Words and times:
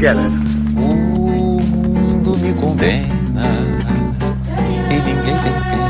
Keller. 0.00 0.30
Né? 0.30 0.40
O 0.76 1.60
mundo 1.60 2.34
me 2.38 2.54
condena 2.54 3.44
e 4.90 4.94
ninguém 4.94 5.14
tem 5.14 5.52
pena. 5.52 5.89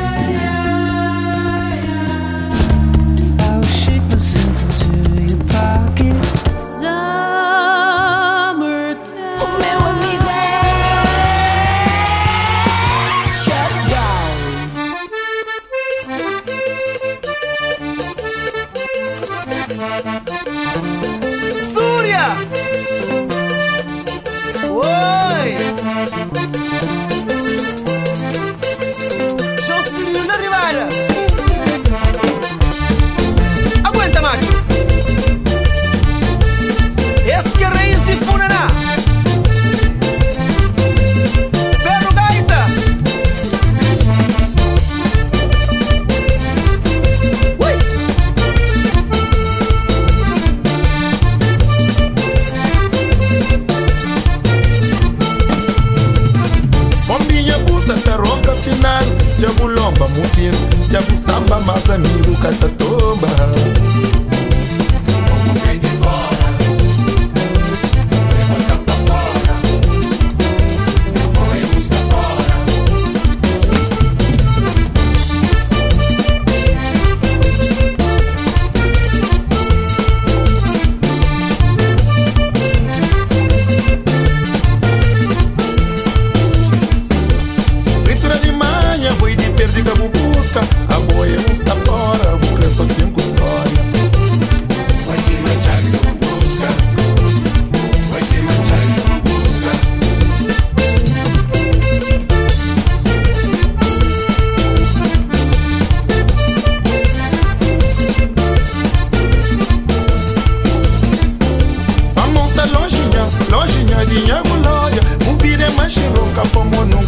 for 116.53 116.65
more 116.65 117.00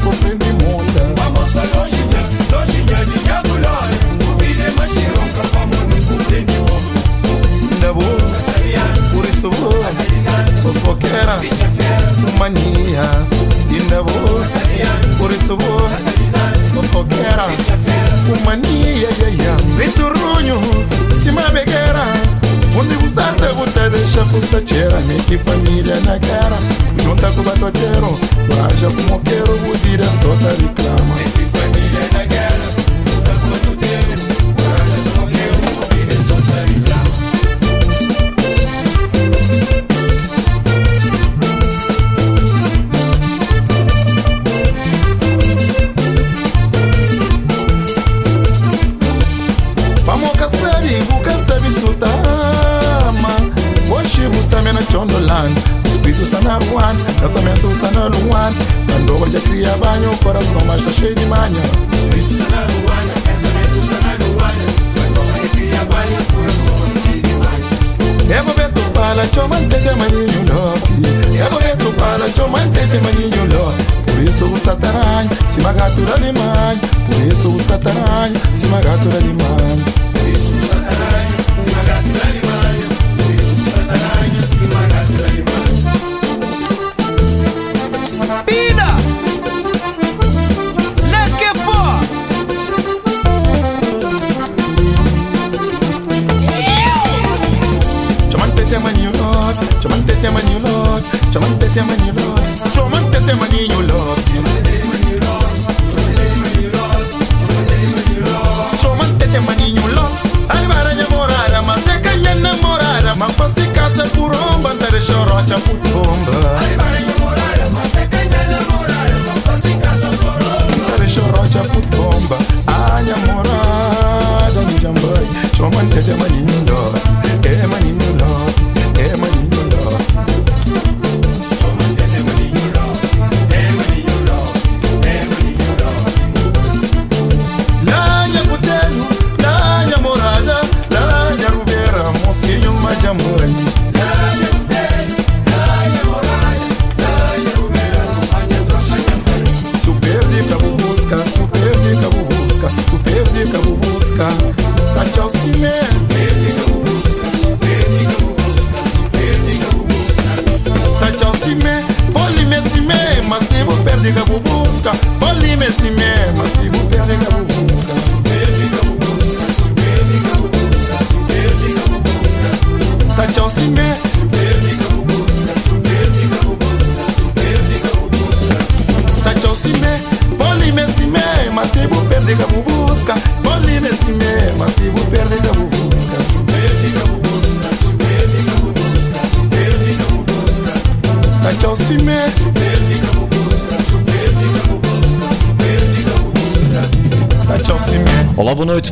simakatora 75.52 76.16
nemhanya 76.22 76.80
kuneso 77.06 77.48
usataranya 77.48 78.40
simakatora 78.60 79.20
nemhanya 79.20 79.84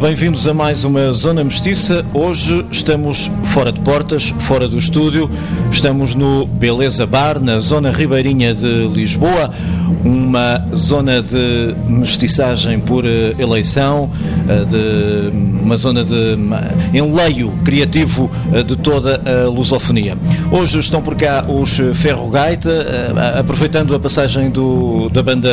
bem-vindos 0.01 0.49
a 0.49 0.55
mais 0.55 0.83
uma 0.83 1.13
Zona 1.13 1.45
Mestiça. 1.45 2.07
Hoje 2.15 2.65
estamos 2.71 3.31
fora 3.45 3.71
de 3.71 3.83
portas, 3.83 4.31
fora 4.39 4.67
do 4.67 4.79
estúdio, 4.79 5.31
estamos 5.71 6.15
no 6.15 6.47
Beleza 6.47 7.07
Bar, 7.07 7.39
na 7.39 7.59
zona 7.59 7.91
ribeirinha 7.91 8.55
de 8.55 8.89
Lisboa, 8.89 9.51
uma 10.03 10.67
zona 10.75 11.23
de 11.23 11.75
mestiçagem 11.87 12.81
por 12.81 13.05
eh, 13.05 13.35
eleição, 13.39 14.11
eh, 14.49 14.65
de 14.65 15.63
uma 15.63 15.77
zona 15.77 16.03
de 16.03 16.39
enleio 16.95 17.53
criativo 17.63 18.31
eh, 18.55 18.63
de 18.63 18.77
toda 18.77 19.21
a 19.25 19.49
lusofonia. 19.51 20.17
Hoje 20.53 20.81
estão 20.81 21.01
por 21.01 21.15
cá 21.15 21.45
os 21.49 21.77
Ferro 21.95 22.29
Gaita, 22.29 22.71
eh, 22.71 23.39
aproveitando 23.39 23.95
a 23.95 24.01
passagem 24.01 24.51
do- 24.51 25.09
da 25.11 25.23
banda 25.23 25.49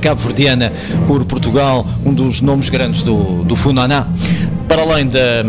cabo-verdiana 0.00 0.70
por 1.06 1.24
Portugal, 1.24 1.86
um 2.04 2.12
dos 2.12 2.42
nomes 2.42 2.68
grandes 2.68 3.02
do, 3.02 3.42
do 3.44 3.56
Funaná. 3.56 4.06
Para 4.68 4.82
além 4.82 5.06
da, 5.08 5.42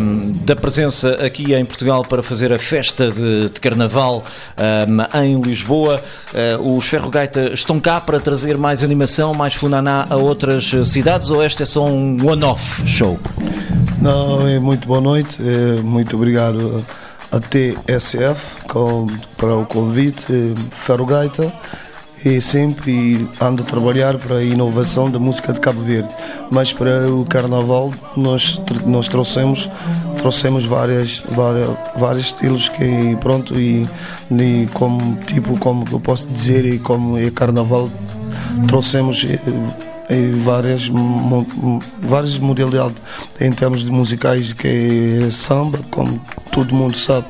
da 0.45 0.55
presença 0.55 1.11
aqui 1.25 1.53
em 1.53 1.63
Portugal 1.65 2.03
para 2.03 2.23
fazer 2.23 2.51
a 2.53 2.59
festa 2.59 3.11
de, 3.11 3.49
de 3.49 3.59
Carnaval 3.59 4.23
ahm, 4.57 5.21
em 5.25 5.41
Lisboa, 5.41 6.01
eh, 6.33 6.57
os 6.61 6.85
Ferro 6.87 7.09
Gaita 7.09 7.51
estão 7.53 7.79
cá 7.81 7.99
para 7.99 8.19
trazer 8.21 8.57
mais 8.57 8.83
animação, 8.83 9.33
mais 9.33 9.53
Funaná 9.53 10.07
a 10.09 10.15
outras 10.15 10.73
eh, 10.73 10.83
cidades 10.85 11.29
ou 11.29 11.43
este 11.43 11.63
é 11.63 11.65
só 11.65 11.85
um 11.85 12.17
one-off 12.25 12.87
show? 12.89 13.19
Não, 14.01 14.47
é 14.47 14.59
muito 14.59 14.87
boa 14.87 14.99
noite, 15.01 15.37
é, 15.41 15.81
muito 15.81 16.15
obrigado 16.17 16.83
a 17.33 17.39
TSF 17.39 18.67
com, 18.67 19.07
para 19.37 19.55
o 19.55 19.65
convite, 19.65 20.25
é, 20.31 20.53
Ferro 20.71 21.05
Gaita 21.05 21.51
e 22.23 22.39
sempre 22.39 23.27
ando 23.41 23.63
a 23.63 23.65
trabalhar 23.65 24.17
para 24.17 24.37
a 24.37 24.43
inovação 24.43 25.09
da 25.09 25.19
música 25.19 25.51
de 25.51 25.59
Cabo 25.59 25.81
Verde. 25.81 26.09
Mas 26.49 26.71
para 26.71 27.09
o 27.09 27.25
Carnaval 27.25 27.91
nós, 28.15 28.61
nós 28.85 29.07
trouxemos, 29.07 29.69
trouxemos 30.19 30.63
várias, 30.63 31.23
várias, 31.31 31.69
vários 31.97 32.25
estilos 32.27 32.69
que 32.69 33.17
pronto 33.19 33.59
e, 33.59 33.87
e 34.31 34.69
como 34.73 35.17
tipo 35.25 35.57
como 35.57 35.85
eu 35.91 35.99
posso 35.99 36.27
dizer 36.27 36.65
e 36.65 36.79
como 36.79 37.17
é 37.17 37.29
Carnaval 37.31 37.89
trouxemos 38.67 39.25
eh, 40.13 40.31
várias, 40.43 40.89
várias 42.01 42.37
modalidades 42.37 43.01
em 43.39 43.51
termos 43.51 43.83
de 43.83 43.91
musicais 43.91 44.53
que 44.53 45.21
é 45.27 45.31
samba, 45.31 45.79
como 45.91 46.19
todo 46.51 46.73
mundo 46.73 46.97
sabe. 46.97 47.27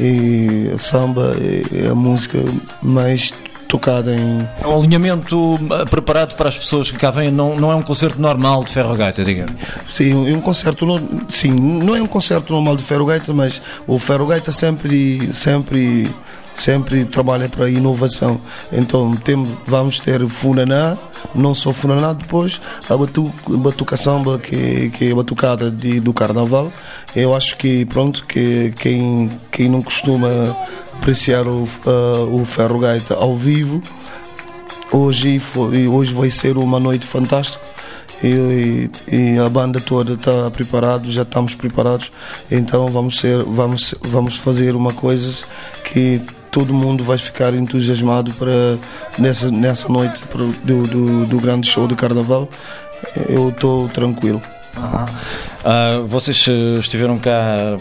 E 0.00 0.72
samba 0.78 1.34
é 1.72 1.88
a 1.88 1.94
música 1.94 2.38
mais 2.82 3.32
tocada 3.68 4.14
em. 4.14 4.46
É 4.60 4.66
um 4.66 4.78
alinhamento 4.78 5.58
eh, 5.80 5.84
preparado 5.84 6.34
para 6.36 6.48
as 6.48 6.58
pessoas 6.58 6.90
que 6.90 6.98
cá 6.98 7.10
vêm, 7.10 7.30
não, 7.30 7.56
não 7.56 7.70
é 7.70 7.74
um 7.76 7.82
concerto 7.82 8.20
normal 8.20 8.64
de 8.64 8.70
Ferro 8.72 8.94
Gaita, 8.96 9.24
diga. 9.24 9.46
Sim, 9.94 10.28
é 10.30 10.36
um 10.36 10.40
concerto, 10.40 10.84
no- 10.84 11.00
sim, 11.30 11.50
não 11.52 11.94
é 11.94 12.02
um 12.02 12.06
concerto 12.06 12.52
normal 12.52 12.76
de 12.76 12.82
Ferro 12.82 13.06
Gaita, 13.06 13.32
mas 13.32 13.62
o 13.86 13.98
Ferro 13.98 14.26
Gaita 14.26 14.50
sempre, 14.52 15.30
sempre, 15.32 16.08
sempre 16.56 17.04
trabalha 17.04 17.48
para 17.48 17.66
a 17.66 17.70
inovação. 17.70 18.40
Então 18.72 19.14
temos, 19.16 19.48
vamos 19.66 20.00
ter 20.00 20.26
Funaná, 20.28 20.96
não 21.34 21.54
só 21.54 21.72
Funaná, 21.72 22.12
depois. 22.12 22.60
A, 22.88 22.96
batu, 22.96 23.32
a 23.46 23.56
batuca 23.56 23.96
samba, 23.96 24.38
que, 24.38 24.90
que 24.90 25.08
é 25.08 25.12
a 25.12 25.14
batucada 25.14 25.70
de, 25.70 26.00
do 26.00 26.12
Carnaval. 26.12 26.72
Eu 27.14 27.34
acho 27.34 27.56
que, 27.56 27.84
pronto, 27.86 28.24
que 28.26 28.72
quem, 28.76 29.30
quem 29.50 29.68
não 29.68 29.82
costuma 29.82 30.28
apreciar 30.94 31.46
o, 31.46 31.68
ah, 31.86 32.26
o 32.30 32.44
Ferro 32.44 32.78
Gaita 32.78 33.14
ao 33.14 33.36
vivo, 33.36 33.82
hoje, 34.90 35.38
foi, 35.38 35.86
hoje 35.86 36.12
vai 36.12 36.30
ser 36.30 36.56
uma 36.56 36.80
noite 36.80 37.06
fantástica. 37.06 37.64
E, 38.22 38.90
e 39.12 39.38
a 39.38 39.48
banda 39.50 39.80
toda 39.80 40.14
está 40.14 40.50
preparada, 40.50 41.10
já 41.10 41.22
estamos 41.22 41.54
preparados, 41.54 42.10
então 42.50 42.88
vamos, 42.88 43.18
ser, 43.18 43.42
vamos, 43.42 43.94
vamos 44.00 44.36
fazer 44.36 44.74
uma 44.74 44.94
coisa 44.94 45.44
que 45.84 46.22
todo 46.54 46.72
mundo 46.72 47.02
vai 47.02 47.18
ficar 47.18 47.52
entusiasmado 47.52 48.32
para 48.34 48.78
nessa, 49.18 49.50
nessa 49.50 49.88
noite 49.88 50.22
pro- 50.22 50.54
do, 50.62 50.86
do, 50.86 51.26
do 51.26 51.40
grande 51.40 51.66
show 51.66 51.88
de 51.88 51.96
carnaval. 51.96 52.48
Eu 53.28 53.48
estou 53.48 53.88
tranquilo. 53.88 54.40
Ah, 55.64 56.00
vocês 56.06 56.46
eh, 56.48 56.78
estiveram 56.78 57.18
cá, 57.18 57.76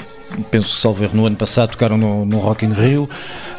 penso 0.50 0.76
salvo 0.78 1.08
no 1.14 1.28
ano 1.28 1.36
passado, 1.36 1.70
tocaram 1.70 1.98
no, 2.00 2.26
no 2.26 2.40
Rock 2.40 2.66
in 2.66 2.74
Rio. 2.74 3.08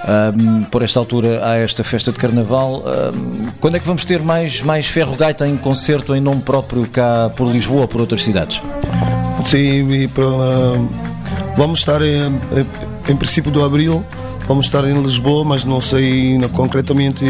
Ah, 0.02 0.32
por 0.68 0.82
esta 0.82 0.98
altura 0.98 1.46
há 1.46 1.54
esta 1.58 1.84
festa 1.84 2.10
de 2.10 2.18
carnaval. 2.18 2.82
Ah, 2.84 3.12
quando 3.60 3.76
é 3.76 3.78
que 3.80 3.86
vamos 3.86 4.04
ter 4.04 4.20
mais, 4.20 4.62
mais 4.62 4.86
Ferro 4.86 5.14
Gaita 5.14 5.46
em 5.46 5.56
concerto 5.56 6.12
em 6.16 6.20
nome 6.20 6.40
próprio 6.42 6.86
cá 6.88 7.30
por 7.36 7.46
Lisboa 7.52 7.82
ou 7.82 7.88
por 7.88 8.00
outras 8.00 8.24
cidades? 8.24 8.60
Sim, 9.44 9.92
e 9.92 10.08
pela- 10.08 10.74
vamos 11.56 11.78
estar 11.78 12.02
em, 12.02 12.40
em 13.08 13.16
princípio 13.16 13.52
do 13.52 13.64
abril, 13.64 14.04
vamos 14.46 14.66
estar 14.66 14.84
em 14.88 15.00
Lisboa, 15.02 15.44
mas 15.44 15.64
não 15.64 15.80
sei 15.80 16.38
concretamente 16.52 17.24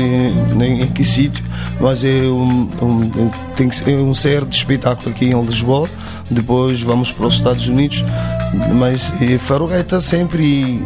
nem 0.55 0.83
em 0.83 0.87
que 0.89 1.05
sítio, 1.05 1.45
mas 1.81 2.03
é 2.05 2.23
um, 2.27 2.69
um- 2.83 3.31
tem 3.57 3.69
que 3.69 3.77
ser 3.77 3.91
é 3.91 3.97
um 3.97 4.15
certo 4.15 4.53
espetáculo 4.53 5.11
aqui 5.11 5.27
em 5.27 5.45
Lisboa, 5.45 5.89
depois 6.31 6.81
vamos 6.83 7.13
para 7.13 7.27
os 7.27 7.35
Estados 7.35 7.69
Unidos, 7.69 8.05
mas 8.75 9.13
Faro 9.39 9.67
Gaita 9.67 10.01
sempre 10.01 10.83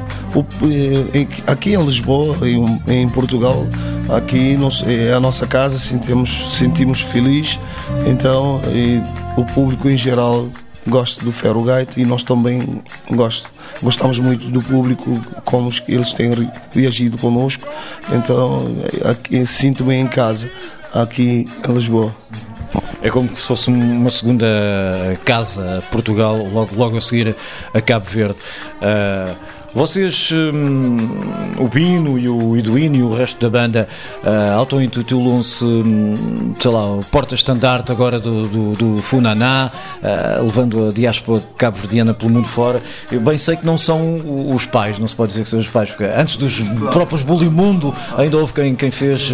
eh, 1.15 1.27
aqui 1.47 1.75
em 1.75 1.83
Lisboa, 1.85 2.37
em, 2.47 2.81
em 2.87 3.09
Portugal, 3.09 3.67
aqui 4.09 4.57
é 4.87 5.13
a 5.13 5.21
nossa 5.21 5.47
casa, 5.47 5.79
sentimos, 5.79 6.57
sentimos 6.57 7.01
feliz, 7.01 7.59
então 8.07 8.61
o 9.37 9.45
público 9.45 9.89
em 9.89 9.97
geral 9.97 10.49
gosta 10.89 11.25
do 11.25 11.33
Ferro 11.33 11.63
Gaita 11.65 12.01
e 12.01 12.05
nós 12.05 12.23
também 12.23 12.83
gost, 13.11 13.47
gostamos 13.83 14.19
muito 14.19 14.49
do 14.49 14.61
público, 14.63 15.21
como 15.45 15.71
eles 15.87 16.13
têm 16.13 16.35
re- 16.35 16.51
reagido 16.73 17.17
conosco. 17.19 17.67
Então, 18.13 18.67
sinto-me 19.47 19.95
em 19.95 20.07
casa, 20.07 20.51
aqui 20.95 21.47
em 21.69 21.73
Lisboa. 21.73 22.15
É 23.01 23.11
como 23.11 23.29
se 23.29 23.43
fosse 23.43 23.71
uma 23.71 24.11
segunda 24.11 24.47
casa, 25.25 25.83
Portugal, 25.91 26.37
logo, 26.53 26.75
logo 26.75 26.97
a 26.97 27.01
seguir 27.01 27.35
a 27.73 27.81
Cabo 27.81 28.07
Verde. 28.09 28.39
Ah, 28.83 29.35
vocês, 29.75 30.31
hum, 30.33 30.97
o 31.59 31.69
Bino 31.69 32.19
e 32.19 32.29
o 32.29 32.57
Eduino 32.57 32.97
e 32.97 33.03
o 33.03 33.15
resto 33.15 33.41
da 33.41 33.51
banda, 33.51 33.89
ah, 34.25 34.55
auto-intitulam-se, 34.55 35.65
hum, 35.65 36.55
sei 36.59 36.71
lá, 36.71 36.87
o 36.97 37.05
porta-estandarte 37.05 37.93
agora 37.93 38.19
do, 38.19 38.49
do, 38.49 38.73
do 38.97 39.03
Funaná, 39.03 39.71
ah, 40.03 40.41
levando 40.43 40.89
a 40.89 40.93
diáspora 40.93 41.43
cabo-verdiana 41.57 42.15
pelo 42.15 42.31
mundo 42.33 42.49
fora. 42.49 42.81
Eu 43.13 43.21
bem 43.21 43.37
sei 43.39 43.57
que 43.57 43.67
não 43.67 43.77
são 43.77 44.21
os 44.55 44.67
pais, 44.67 44.99
não 44.99 45.07
se 45.07 45.15
pode 45.15 45.33
dizer 45.33 45.45
que 45.45 45.49
são 45.51 45.61
os 45.61 45.69
pais, 45.69 45.91
porque 45.91 46.05
antes 46.05 46.37
dos 46.37 46.59
próprios 46.91 47.23
Bulimundo 47.23 47.95
ainda 48.17 48.37
houve 48.39 48.53
quem, 48.55 48.75
quem 48.75 48.91
fez 48.91 49.31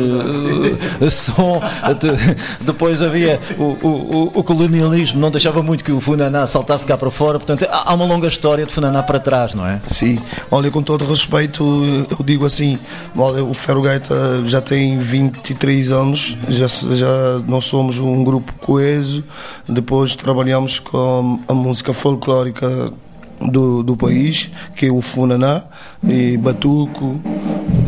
eh, 1.00 1.08
som, 1.10 1.60
de- 2.00 2.34
depois 2.64 3.00
havia 3.02 3.40
o, 3.58 3.62
o, 3.62 4.30
o- 4.34 4.44
colonialismo, 4.44 5.20
não 5.20 5.30
deixava 5.30 5.62
muito 5.62 5.82
que 5.84 5.92
o 5.92 6.00
Funaná 6.00 6.46
saltasse 6.46 6.84
cá 6.86 6.96
para 6.98 7.10
fora, 7.10 7.38
portanto 7.38 7.66
há 7.70 7.94
uma 7.94 8.04
longa 8.04 8.28
história 8.28 8.66
de 8.66 8.72
Funaná 8.72 9.02
para 9.02 9.18
trás, 9.18 9.54
não 9.54 9.66
é? 9.66 9.80
Sim, 9.88 10.18
olha, 10.50 10.71
com 10.71 10.83
todo 10.83 11.04
respeito, 11.04 11.62
eu 12.11 12.25
digo 12.25 12.45
assim: 12.45 12.78
olha, 13.16 13.45
o 13.45 13.54
Ferro 13.54 13.83
Gaita 13.83 14.14
já 14.47 14.61
tem 14.61 14.99
23 14.99 15.93
anos, 15.93 16.37
já, 16.49 16.66
já 16.66 17.38
nós 17.47 17.64
somos 17.64 17.99
um 17.99 18.23
grupo 18.25 18.52
coeso, 18.54 19.25
depois 19.69 20.16
trabalhamos 20.16 20.78
com 20.78 21.40
a 21.49 21.54
música 21.54 21.93
folclórica 21.93 22.93
do, 23.40 23.83
do 23.83 23.97
país, 23.97 24.50
que 24.76 24.87
é 24.87 24.93
o 24.93 25.00
Funaná, 25.00 25.62
e 26.07 26.37
Batuco, 26.37 27.21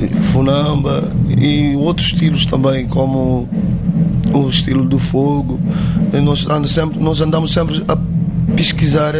e 0.00 0.22
Funamba 0.22 1.04
e 1.38 1.76
outros 1.76 2.08
estilos 2.08 2.46
também, 2.46 2.86
como 2.86 3.48
o 4.32 4.48
estilo 4.48 4.84
do 4.84 4.98
fogo. 4.98 5.60
E 6.12 6.20
nós, 6.20 6.46
andamos 6.46 6.70
sempre, 6.70 6.98
nós 7.00 7.20
andamos 7.20 7.52
sempre 7.52 7.84
a 7.88 7.96
pesquisar 8.54 9.14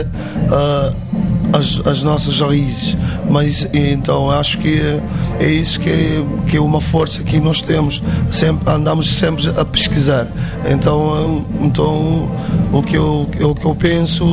ah, 0.50 0.92
as, 1.52 1.80
as 1.86 2.02
nossas 2.02 2.40
raízes. 2.40 2.96
mas 3.28 3.68
então 3.72 4.30
acho 4.30 4.58
que 4.58 4.80
é 5.38 5.48
isso 5.48 5.80
que 5.80 5.90
é, 5.90 6.24
que 6.48 6.56
é 6.56 6.60
uma 6.60 6.80
força 6.80 7.22
que 7.22 7.38
nós 7.38 7.60
temos. 7.60 8.02
Sempre, 8.30 8.70
andamos 8.70 9.08
sempre 9.08 9.48
a 9.56 9.64
pesquisar. 9.64 10.26
Então, 10.68 11.44
então 11.60 12.30
o, 12.72 12.82
que 12.82 12.96
eu, 12.96 13.28
o 13.40 13.54
que 13.54 13.64
eu 13.64 13.74
penso, 13.74 14.24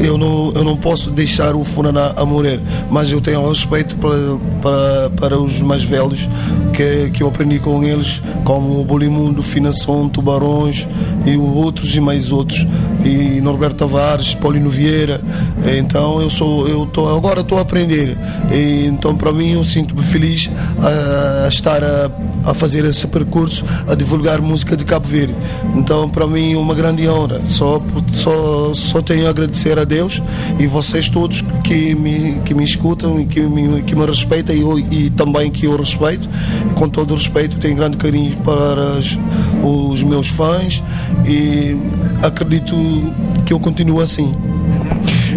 eu 0.00 0.18
não, 0.18 0.52
eu 0.54 0.64
não 0.64 0.76
posso 0.76 1.10
deixar 1.10 1.54
o 1.54 1.64
Funaná 1.64 2.12
a 2.16 2.24
morrer, 2.24 2.60
mas 2.90 3.10
eu 3.10 3.20
tenho 3.20 3.46
respeito 3.48 3.96
para, 3.96 4.16
para, 4.62 5.10
para 5.10 5.38
os 5.38 5.60
mais 5.62 5.82
velhos 5.82 6.28
que, 6.72 7.10
que 7.10 7.22
eu 7.22 7.28
aprendi 7.28 7.58
com 7.58 7.82
eles, 7.82 8.22
como 8.44 8.80
o 8.80 8.84
Bolimundo, 8.84 9.42
Finação, 9.42 10.08
Tubarões 10.08 10.86
e 11.26 11.36
outros 11.36 11.94
e 11.96 12.00
mais 12.00 12.30
outros. 12.30 12.66
E 13.08 13.40
Norberto 13.40 13.76
Tavares, 13.76 14.34
Paulino 14.34 14.68
Vieira. 14.68 15.20
Então 15.78 16.20
eu 16.20 16.28
sou, 16.28 16.68
eu 16.68 16.86
tô, 16.86 17.08
agora 17.16 17.40
estou 17.40 17.58
a 17.58 17.62
aprender. 17.62 18.16
E, 18.52 18.86
então 18.86 19.16
para 19.16 19.32
mim 19.32 19.52
eu 19.52 19.64
sinto-me 19.64 20.02
feliz 20.02 20.50
a, 20.80 21.46
a 21.46 21.48
estar 21.48 21.82
a, 21.82 22.10
a, 22.48 22.54
fazer 22.54 22.84
esse 22.84 23.06
percurso, 23.06 23.64
a 23.86 23.94
divulgar 23.94 24.40
música 24.40 24.76
de 24.76 24.84
Cabo 24.84 25.06
Verde. 25.06 25.34
Então 25.76 26.08
para 26.08 26.26
mim 26.26 26.54
uma 26.54 26.74
grande 26.74 27.08
honra. 27.08 27.40
Só, 27.46 27.82
só, 28.12 28.72
só 28.74 29.02
tenho 29.02 29.26
a 29.26 29.30
agradecer 29.30 29.78
a 29.78 29.84
Deus 29.84 30.22
e 30.58 30.66
vocês 30.66 31.08
todos 31.08 31.42
que 31.62 31.94
me, 31.94 32.40
que 32.44 32.54
me 32.54 32.64
escutam 32.64 33.20
e 33.20 33.26
que 33.26 33.40
me, 33.40 33.82
que 33.82 33.94
me 33.94 34.04
respeitam 34.06 34.54
e, 34.54 34.60
eu, 34.60 34.78
e 34.78 35.10
também 35.10 35.50
que 35.50 35.66
eu 35.66 35.76
respeito. 35.76 36.28
E, 36.70 36.74
com 36.74 36.88
todo 36.88 37.14
respeito, 37.14 37.58
tenho 37.58 37.76
grande 37.76 37.96
carinho 37.96 38.36
para 38.38 38.98
as, 38.98 39.18
os 39.62 40.02
meus 40.02 40.28
fãs 40.28 40.82
e 41.26 41.76
acredito 42.22 42.74
que 43.44 43.52
eu 43.52 43.60
continuo 43.60 44.00
assim. 44.00 44.32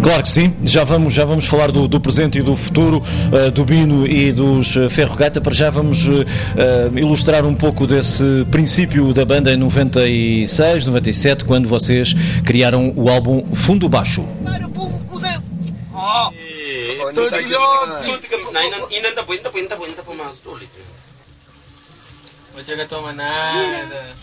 Claro 0.02 0.24
que 0.24 0.28
sim, 0.28 0.52
já 0.64 0.82
vamos, 0.82 1.14
já 1.14 1.24
vamos 1.24 1.46
falar 1.46 1.70
do, 1.70 1.86
do 1.86 2.00
presente 2.00 2.40
e 2.40 2.42
do 2.42 2.56
futuro 2.56 3.00
uh, 3.00 3.50
do 3.52 3.64
Bino 3.64 4.04
e 4.04 4.32
dos 4.32 4.74
uh, 4.74 4.90
Ferro 4.90 5.14
Gata. 5.14 5.40
Para 5.40 5.54
já 5.54 5.70
vamos 5.70 6.08
uh, 6.08 6.20
ilustrar 6.96 7.46
um 7.46 7.54
pouco 7.54 7.86
desse 7.86 8.44
princípio 8.50 9.14
da 9.14 9.24
banda 9.24 9.52
em 9.52 9.56
96, 9.56 10.86
97, 10.86 11.44
quando 11.44 11.68
vocês 11.68 12.14
criaram 12.44 12.92
o 12.96 13.08
álbum 13.08 13.46
Fundo 13.54 13.88
Baixo. 13.88 14.26
Você 22.56 22.74
nada. 23.12 24.22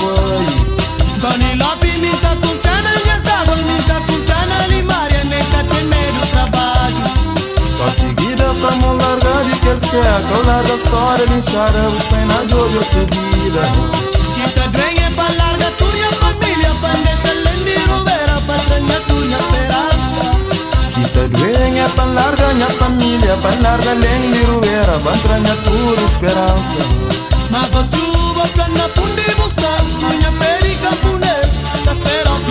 încearcă 9.93 10.37
La 10.49 10.57
răstoare 10.67 11.23
din 11.31 11.43
seară 11.49 11.81
Uspena 11.97 12.39
Giorgio 12.49 12.83
te 12.91 13.01
vira 13.11 13.65
Chita 14.35 14.65
drenge 14.75 15.07
pa 15.17 15.27
larga 15.39 15.69
Turia 15.79 16.11
familia 16.21 16.71
Pandesa 16.81 17.31
lendi 17.45 17.75
rubera 17.89 18.37
Patrenia 18.47 18.99
tunia 19.07 19.39
speranza 19.47 20.23
Chita 20.93 21.23
drenge 21.35 21.87
pa 21.97 22.05
larga 22.17 22.47
Nia 22.57 22.71
familia 22.81 23.35
Pa 23.43 23.51
larga 23.65 23.93
lendi 24.03 24.41
rubera 24.49 24.95
Patrenia 25.05 25.55
tunia 25.65 26.07
speranza 26.15 26.81
Ma 27.53 27.61
so 27.71 27.81
giubo 27.91 28.43
Plana 28.53 28.87
pundi 28.95 29.27
bustan 29.39 29.83
Nia 30.19 30.31
ferica 30.39 30.91
punes 31.01 31.51
T'aspero 31.85 32.33
che 32.45 32.50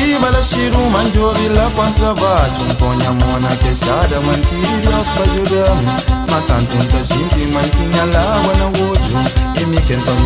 bala 0.21 0.41
chiru, 0.41 0.89
manjovi 0.91 1.49
lá 1.49 1.69
contra 1.75 2.13
baixo 2.13 2.75
Põe 2.79 2.97
a 3.07 3.11
mona 3.11 3.55
queixada, 3.57 4.21
mantive 4.25 4.77
Deus 4.81 5.07
pra 5.09 5.23
ajudar-me 5.23 5.85
Macanto 6.31 6.77
um 6.77 6.85
tachite, 6.85 7.47
mantinha 7.53 8.03
água 8.03 8.53
no 8.59 8.87
outro 8.87 9.61
E 9.61 9.65
me 9.65 9.81
quentam 9.81 10.21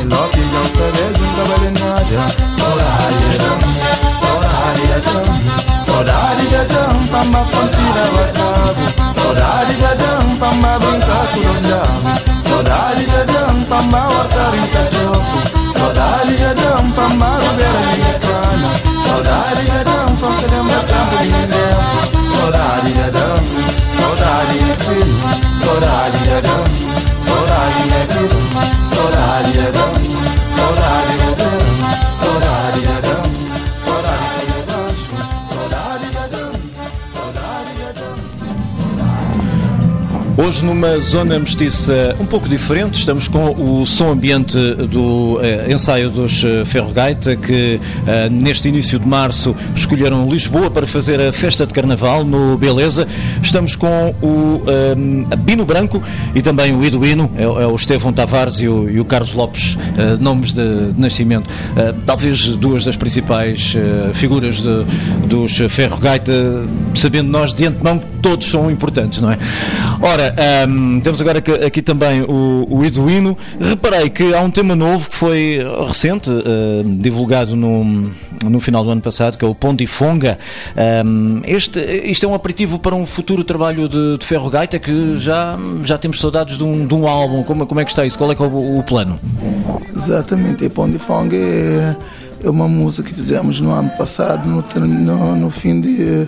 Saudade 9.25 9.73
dadang 9.81 10.37
pambabang 10.37 11.01
kakulondang 11.01 11.97
Saudade 12.45 13.09
dadang 13.09 13.57
pambawartaring 13.65 14.69
kajopo 14.69 15.37
Saudade 15.73 16.37
dadang 16.37 16.85
pambaruberang 16.93 17.89
inekana 17.97 18.69
Saudade 19.01 19.65
dadang 19.65 20.13
pasadang 20.13 20.69
batambang 20.69 21.25
indefa 21.41 22.05
Saudade 22.37 22.91
dadang 22.93 23.41
Saudade 23.97 24.57
dadang 24.61 25.09
Saudade 25.57 26.21
dadang 26.29 26.69
Saudade 27.25 27.81
dadang 27.89 28.29
Saudade 28.93 29.51
dadang 29.57 29.94
Hoje 40.45 40.63
numa 40.63 40.99
zona 40.99 41.39
mestiça 41.39 42.15
um 42.19 42.25
pouco 42.25 42.47
diferente, 42.47 42.99
estamos 42.99 43.27
com 43.27 43.49
o 43.81 43.83
som 43.87 44.11
ambiente 44.11 44.55
do 44.91 45.39
eh, 45.41 45.71
ensaio 45.73 46.11
dos 46.11 46.43
eh, 46.43 46.63
Ferrogaita 46.63 47.35
que 47.35 47.79
eh, 48.05 48.29
neste 48.29 48.69
início 48.69 48.99
de 48.99 49.07
março 49.07 49.55
escolheram 49.75 50.29
Lisboa 50.29 50.69
para 50.69 50.85
fazer 50.85 51.19
a 51.19 51.33
festa 51.33 51.65
de 51.65 51.73
Carnaval 51.73 52.23
no 52.23 52.55
Beleza. 52.59 53.07
Estamos 53.41 53.75
com 53.75 54.13
o 54.21 54.61
eh, 54.67 55.35
Bino 55.37 55.65
Branco 55.65 55.99
e 56.35 56.43
também 56.43 56.75
o 56.75 56.85
Iduino, 56.85 57.31
é, 57.35 57.41
é 57.43 57.47
o 57.67 57.73
Estevão 57.75 58.13
Tavares 58.13 58.61
e 58.61 58.67
o, 58.67 58.87
e 58.87 58.99
o 58.99 59.05
Carlos 59.05 59.33
Lopes, 59.33 59.75
eh, 59.97 60.15
nomes 60.19 60.53
de, 60.53 60.91
de 60.93 61.01
nascimento. 61.01 61.49
Eh, 61.75 61.91
talvez 62.05 62.55
duas 62.57 62.85
das 62.85 62.95
principais 62.95 63.75
figuras 64.13 64.57
de- 64.57 64.85
dos 65.27 65.57
Ferrogaita, 65.73 66.31
sabendo 66.93 67.29
nós 67.31 67.51
de 67.51 67.65
antemão 67.65 67.97
que 67.97 68.05
todos 68.21 68.47
são 68.47 68.69
importantes, 68.69 69.19
não 69.21 69.31
é? 69.31 69.37
Ora, 70.01 70.35
ahm, 70.63 70.99
temos 70.99 71.21
agora 71.21 71.39
aqui, 71.39 71.81
também 71.81 72.21
o, 72.21 72.67
o 72.69 72.85
Eduino. 72.85 73.37
Reparei 73.59 74.09
que 74.09 74.33
há 74.33 74.41
um 74.41 74.51
tema 74.51 74.75
novo 74.75 75.09
que 75.09 75.15
foi 75.15 75.59
recente, 75.87 76.29
ahm, 76.29 76.97
divulgado 76.99 77.55
no, 77.55 78.11
no 78.43 78.59
final 78.59 78.83
do 78.83 78.91
ano 78.91 79.01
passado, 79.01 79.37
que 79.37 79.45
é 79.45 79.47
o 79.47 79.55
Pontifonga. 79.55 80.37
Ahm, 80.75 81.41
este, 81.45 81.79
isto 81.79 82.25
é 82.25 82.29
um 82.29 82.33
aperitivo 82.33 82.79
para 82.79 82.95
um 82.95 83.05
futuro 83.05 83.43
trabalho 83.43 83.87
de, 83.87 84.17
de 84.17 84.25
Ferro 84.25 84.49
Gaita 84.49 84.79
que 84.79 85.17
já, 85.17 85.57
já 85.83 85.97
temos 85.97 86.19
saudades 86.19 86.57
de 86.57 86.63
um, 86.63 86.85
de 86.85 86.93
um 86.93 87.07
álbum. 87.07 87.43
Como, 87.43 87.65
como 87.65 87.79
é 87.79 87.85
que 87.85 87.91
está 87.91 88.05
isso? 88.05 88.17
Qual 88.17 88.31
é, 88.31 88.35
é 88.35 88.41
o, 88.41 88.79
o 88.79 88.83
plano? 88.83 89.19
Exatamente, 89.95 90.69
Fong 90.99 91.35
é, 91.35 91.95
é 92.43 92.49
uma 92.49 92.67
música 92.67 93.07
que 93.07 93.15
fizemos 93.15 93.59
no 93.59 93.71
ano 93.71 93.89
passado, 93.97 94.47
no, 94.47 94.63
no, 94.85 95.35
no 95.35 95.49
fim 95.49 95.79
de, 95.81 96.27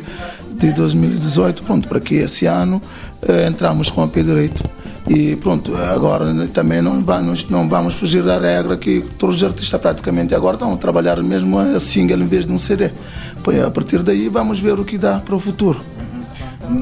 de 0.57 0.71
2018, 0.73 1.63
pronto, 1.63 1.87
para 1.87 1.99
que 1.99 2.15
esse 2.15 2.45
ano 2.45 2.81
eh, 3.27 3.47
entramos 3.47 3.89
com 3.91 4.03
o 4.03 4.07
pé 4.07 4.23
direito. 4.23 4.63
E 5.09 5.37
pronto, 5.37 5.73
agora 5.77 6.33
né, 6.33 6.49
também 6.53 6.81
não 6.81 7.01
vamos, 7.01 7.47
não 7.49 7.69
vamos 7.69 7.93
fugir 7.93 8.23
da 8.23 8.37
regra 8.37 8.75
que 8.75 9.01
todos 9.17 9.37
os 9.37 9.43
artistas 9.43 9.79
praticamente 9.79 10.35
agora 10.35 10.55
estão 10.55 10.73
a 10.73 10.77
trabalhar 10.77 11.15
mesmo 11.23 11.57
a 11.57 11.79
single 11.79 12.19
em 12.19 12.25
vez 12.25 12.45
de 12.45 12.51
um 12.51 12.59
CD. 12.59 12.89
Pois, 13.41 13.63
a 13.63 13.71
partir 13.71 14.03
daí 14.03 14.27
vamos 14.27 14.59
ver 14.59 14.77
o 14.79 14.83
que 14.83 14.97
dá 14.97 15.19
para 15.19 15.33
o 15.35 15.39
futuro. 15.39 15.79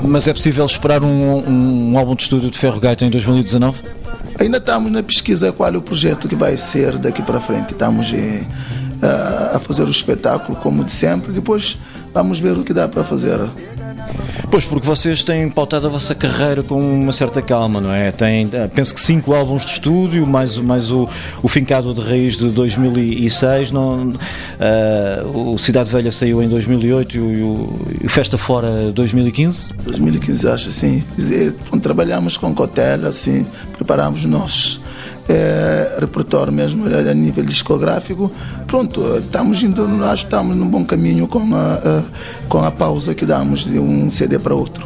Mas 0.03 0.27
é 0.27 0.33
possível 0.33 0.65
esperar 0.65 1.03
um, 1.03 1.91
um 1.91 1.97
álbum 1.99 2.15
de 2.15 2.23
estúdio 2.23 2.49
de 2.49 2.57
Ferro 2.57 2.79
Gaita 2.79 3.05
em 3.05 3.11
2019? 3.11 3.81
Ainda 4.39 4.57
estamos 4.57 4.91
na 4.91 5.03
pesquisa 5.03 5.51
qual 5.51 5.71
é 5.71 5.77
o 5.77 5.81
projeto 5.81 6.27
que 6.27 6.35
vai 6.35 6.57
ser 6.57 6.97
daqui 6.97 7.21
para 7.21 7.39
frente. 7.39 7.73
Estamos 7.73 8.11
eh, 8.11 8.41
a- 9.03 9.57
a 9.57 9.59
fazer 9.59 9.83
o 9.83 9.89
espetáculo 9.89 10.57
como 10.57 10.83
de 10.83 10.91
sempre, 10.91 11.31
depois 11.31 11.77
vamos 12.15 12.39
ver 12.39 12.57
o 12.57 12.63
que 12.63 12.73
dá 12.73 12.87
para 12.87 13.03
fazer. 13.03 13.37
Pois, 14.49 14.63
porque 14.65 14.85
vocês 14.87 15.23
têm 15.23 15.49
pautado 15.49 15.87
a 15.87 15.89
vossa 15.89 16.15
carreira 16.15 16.63
com 16.63 16.77
uma 16.79 17.11
certa 17.11 17.41
calma, 17.41 17.81
não 17.81 17.91
é? 17.91 18.11
Tem, 18.11 18.47
eh, 18.53 18.67
penso 18.73 18.93
que 18.93 19.01
cinco 19.01 19.33
álbuns 19.33 19.65
de 19.65 19.71
estúdio, 19.73 20.25
mais, 20.25 20.57
mais 20.57 20.91
o, 20.91 21.09
o 21.43 21.47
Fincado 21.47 21.93
de 21.93 21.99
Raiz 21.99 22.37
de 22.37 22.49
2006, 22.49 23.71
não, 23.71 24.11
eh, 24.59 25.23
o 25.33 25.57
Cidade 25.57 25.91
Velha 25.91 26.11
saiu 26.11 26.41
em 26.41 26.47
2008 26.47 27.17
e 27.17 27.19
o, 27.19 27.31
e 28.01 28.05
o- 28.05 28.09
Festa 28.09 28.37
Fora 28.37 28.91
2015. 28.93 29.73
2015, 29.83 30.47
acho 30.47 30.69
assim. 30.69 31.03
Quer 31.15 31.21
dizer, 31.21 31.53
trabalhamos 31.81 32.37
com 32.37 32.53
cotela, 32.53 33.09
assim, 33.09 33.45
preparamos 33.73 34.23
o 34.23 34.27
eh, 35.27 35.97
repertório 35.99 36.51
mesmo 36.53 36.85
a, 36.87 37.11
a 37.11 37.13
nível 37.13 37.43
discográfico. 37.43 38.31
Pronto, 38.67 39.01
eh, 39.15 39.19
estamos 39.19 39.63
indo, 39.63 39.83
acho 40.05 40.23
que 40.25 40.27
estamos 40.33 40.55
num 40.55 40.67
bom 40.67 40.83
caminho 40.85 41.27
com 41.27 41.55
a, 41.55 41.73
a- 41.75 42.03
com 42.47 42.63
a 42.63 42.71
pausa 42.71 43.13
que 43.15 43.25
damos 43.25 43.65
de 43.65 43.79
um 43.79 44.09
CD 44.11 44.37
para 44.39 44.53
outro. 44.55 44.85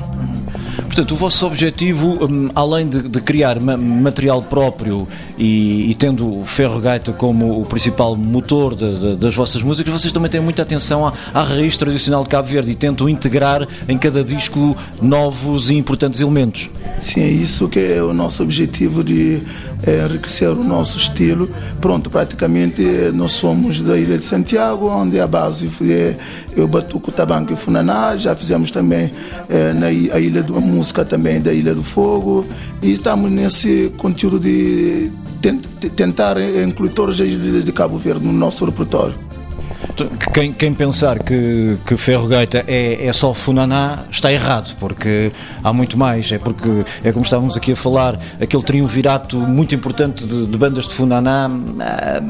Portanto, 0.86 1.12
o 1.12 1.16
vosso 1.16 1.46
objetivo, 1.46 2.26
hum, 2.26 2.50
além 2.56 2.88
de, 2.88 3.02
de 3.04 3.22
criar 3.22 3.60
ma- 3.60 3.78
material 3.78 4.42
próprio 4.42 5.08
e, 5.38 5.92
e 5.92 5.96
tendo 5.96 6.40
o 6.40 6.42
Ferro 6.42 6.80
Gaita 6.80 7.12
como 7.14 7.62
o 7.62 7.66
principal 7.66 8.16
motor 8.16 8.76
de- 8.76 8.98
de- 9.00 9.16
das 9.18 9.36
vossas 9.36 9.62
músicas, 9.62 9.94
vocês 9.94 10.12
também 10.12 10.32
têm 10.32 10.42
muita 10.42 10.62
atenção 10.64 11.06
à, 11.06 11.14
à 11.34 11.44
raiz 11.44 11.76
tradicional 11.78 12.24
de 12.24 12.30
Cabo 12.30 12.48
Verde 12.48 12.72
e 12.72 12.76
tentam 12.76 13.08
integrar 13.10 13.68
em 13.88 13.98
cada 13.98 14.24
disco 14.24 14.76
novos 15.02 15.70
e 15.70 15.76
importantes 15.76 16.22
elementos. 16.22 16.70
Sim, 17.00 17.22
é 17.22 17.30
isso 17.30 17.68
que 17.70 17.80
é 17.80 18.02
o 18.02 18.14
nosso 18.14 18.42
objetivo 18.42 19.04
de 19.04 19.42
enriquecer 19.88 20.50
o 20.50 20.64
nosso 20.64 20.98
estilo. 20.98 21.50
Pronto, 21.80 22.10
praticamente 22.10 22.84
eh, 22.84 23.12
nós 23.14 23.32
somos 23.32 23.82
da 23.82 23.98
Ilha 23.98 24.18
de 24.18 24.26
Santiago, 24.26 24.88
onde 24.90 25.20
a 25.20 25.28
base 25.28 25.70
é, 25.84 26.16
é 26.58 26.62
o 26.62 26.68
Batuco 26.68 27.12
Tabanco 27.12 27.54
e 27.54 27.56
Funaná. 27.56 28.16
Já 28.18 28.36
fizemos 28.36 28.72
também 28.72 29.10
eh, 29.50 29.74
na 29.74 29.88
a 29.88 30.20
Ilha 30.20 30.44
da 30.44 30.60
Música 30.60 31.06
também 31.06 31.40
da 31.42 31.54
Ilha 31.54 31.74
do 31.74 31.84
Fogo. 31.84 32.46
E 32.82 32.92
estamos 32.92 33.32
nesse 33.32 33.92
conteúdo 33.98 34.40
de 34.40 35.12
tent- 35.42 35.66
tentar 35.96 36.38
eh, 36.38 36.64
incluir 36.64 36.90
todas 36.92 37.16
as 37.22 37.28
ilhas 37.32 37.64
de 37.64 37.72
Cabo 37.72 37.98
Verde 37.98 38.26
no 38.26 38.34
nosso 38.34 38.66
repertório. 38.66 39.16
Que 40.08 40.32
Quem, 40.32 40.54
quem 40.54 40.74
pensar 40.74 41.20
que, 41.20 41.78
que 41.86 41.98
Ferro 41.98 42.28
Gaita 42.28 42.64
é, 42.68 43.06
é 43.06 43.14
só 43.14 43.34
Funaná 43.34 44.06
está 44.10 44.32
errado, 44.32 44.76
porque 44.80 45.32
há 45.64 45.74
muito 45.74 45.98
mais. 45.98 46.32
É 46.32 46.38
porque, 46.38 46.86
é 47.04 47.12
como 47.12 47.26
estávamos 47.26 47.58
aqui 47.58 47.74
a 47.74 47.76
falar, 47.76 48.20
aquele 48.40 48.64
triunvirato 48.64 49.38
muito 49.38 49.76
importante 49.76 50.26
de, 50.26 50.46
de 50.46 50.58
bandas 50.58 50.88
de 50.88 50.94
Funaná 50.94 51.50
ah, 51.80 52.22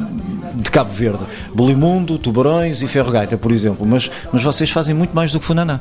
de 0.56 0.72
Cabo 0.72 0.92
Verde: 0.92 1.24
Bolimundo, 1.54 2.18
Tubarões 2.18 2.82
e 2.82 2.88
Ferro 2.88 3.12
Gaita, 3.12 3.38
por 3.38 3.52
exemplo. 3.52 3.86
Mas, 3.86 4.10
mas 4.32 4.44
vocês 4.44 4.70
fazem 4.70 4.96
muito 4.96 5.16
mais 5.16 5.32
do 5.32 5.40
que 5.40 5.46
Funaná. 5.46 5.80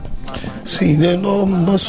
Sim, 0.65 0.99
né, 0.99 1.17
não, 1.17 1.47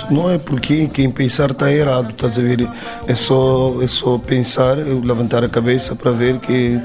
não 0.10 0.32
é 0.32 0.38
porque 0.38 0.88
quem 0.88 1.12
pensar 1.12 1.52
está 1.52 1.72
errado, 1.72 2.12
estás 2.12 2.40
a 2.40 2.42
ver? 2.42 2.68
É 3.08 3.14
só, 3.14 3.76
é 3.82 3.88
só 3.88 4.18
pensar, 4.18 4.78
levantar 4.78 5.44
a 5.44 5.50
cabeça 5.50 5.96
para 5.96 6.12
ver 6.12 6.40
que 6.40 6.80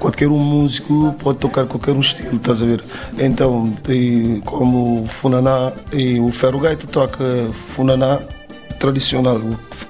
qualquer 0.00 0.28
um 0.28 0.38
músico 0.38 1.14
pode 1.20 1.38
tocar 1.38 1.66
qualquer 1.66 1.92
um 1.92 2.00
estilo, 2.00 2.36
estás 2.36 2.60
a 2.62 2.64
ver? 2.64 2.82
Então, 3.18 3.72
e 3.88 4.40
como 4.44 5.02
o 5.02 5.06
Funaná 5.06 5.72
e 5.92 6.18
o 6.18 6.32
Ferro 6.32 6.58
Gaita 6.58 6.86
toca 6.86 7.22
Funaná 7.52 8.18
tradicional, 8.80 9.40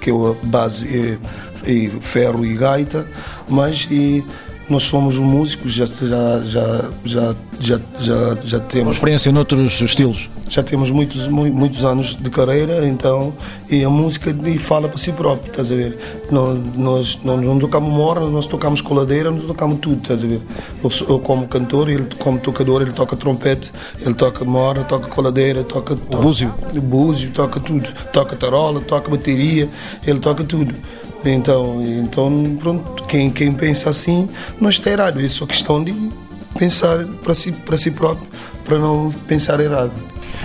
que 0.00 0.10
é 0.10 0.12
a 0.12 0.46
base 0.46 1.18
é, 1.64 1.70
é 1.70 1.90
ferro 2.00 2.44
e 2.44 2.54
gaita, 2.54 3.06
mas 3.48 3.86
e 3.90 4.24
nós 4.70 4.84
somos 4.84 5.18
músicos, 5.18 5.72
já, 5.72 5.86
já, 5.86 6.40
já, 6.46 6.84
já, 7.04 7.34
já, 7.60 7.80
já, 8.00 8.36
já 8.44 8.60
temos 8.60 8.96
experiência 8.96 9.30
noutros 9.32 9.80
estilos. 9.80 10.30
já 10.48 10.62
temos 10.62 10.90
muitos, 10.90 11.26
mu- 11.28 11.52
muitos 11.52 11.84
anos 11.84 12.16
de 12.16 12.30
carreira, 12.30 12.86
então, 12.86 13.32
e 13.68 13.84
a 13.84 13.90
música 13.90 14.34
fala 14.58 14.88
para 14.88 14.98
si 14.98 15.12
próprio, 15.12 15.50
estás 15.50 15.70
a 15.70 15.74
ver? 15.74 15.98
Nós, 16.30 16.58
nós, 16.76 17.18
nós 17.24 17.40
não 17.42 17.58
tocamos 17.58 17.90
morna, 17.92 18.28
nós 18.28 18.46
tocamos 18.46 18.80
coladeira, 18.80 19.30
nós 19.30 19.44
tocamos 19.44 19.78
tudo, 19.80 19.96
estás 20.02 20.22
a 20.22 20.26
ver? 20.26 20.40
Eu, 20.82 20.90
eu 21.08 21.18
como 21.18 21.46
cantor, 21.48 21.88
ele 21.90 22.06
como 22.18 22.38
tocador, 22.38 22.82
ele 22.82 22.92
toca 22.92 23.16
trompete, 23.16 23.70
ele 24.00 24.14
toca 24.14 24.44
morna, 24.44 24.84
toca 24.84 25.08
coladeira, 25.08 25.62
toca... 25.64 25.96
toca 25.96 26.22
búzio. 26.22 26.52
búzio, 26.82 27.30
toca 27.32 27.58
tudo. 27.60 27.88
Toca 28.12 28.36
tarola, 28.36 28.80
toca 28.80 29.10
bateria, 29.10 29.68
ele 30.06 30.20
toca 30.20 30.44
tudo. 30.44 30.74
Então, 31.24 31.82
então 31.82 32.56
pronto, 32.58 33.04
quem, 33.04 33.30
quem 33.30 33.52
pensa 33.52 33.90
assim 33.90 34.28
não 34.60 34.70
está 34.70 34.90
errado. 34.90 35.20
É 35.20 35.28
só 35.28 35.46
questão 35.46 35.82
de 35.84 35.94
pensar 36.58 37.04
para 37.22 37.34
si, 37.34 37.52
para 37.52 37.76
si 37.76 37.90
próprio, 37.90 38.26
para 38.64 38.78
não 38.78 39.10
pensar 39.28 39.60
errado. 39.60 39.92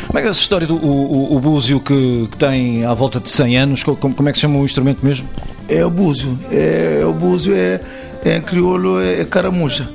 Como 0.08 0.20
é 0.20 0.22
que 0.22 0.28
é 0.28 0.32
essa 0.32 0.40
história 0.42 0.68
do 0.68 0.76
o, 0.76 1.34
o, 1.34 1.36
o 1.36 1.40
búzio 1.40 1.80
que, 1.80 2.28
que 2.32 2.38
tem 2.38 2.86
à 2.86 2.94
volta 2.94 3.20
de 3.20 3.30
100 3.30 3.58
anos, 3.58 3.84
co- 3.84 3.96
como, 3.96 4.14
como 4.14 4.30
é 4.30 4.32
que 4.32 4.38
se 4.38 4.42
chama 4.42 4.60
o 4.60 4.66
instrumento 4.66 5.04
mesmo? 5.06 5.28
É 5.68 5.86
o 5.86 5.90
búzio. 5.90 6.38
É, 6.52 7.02
o 7.06 7.14
búzio 7.14 7.56
é, 7.56 7.80
é 8.24 8.38
em 8.38 8.42
crioulo 8.42 9.02
é, 9.02 9.22
é 9.22 9.26
caramuja. 9.26 9.88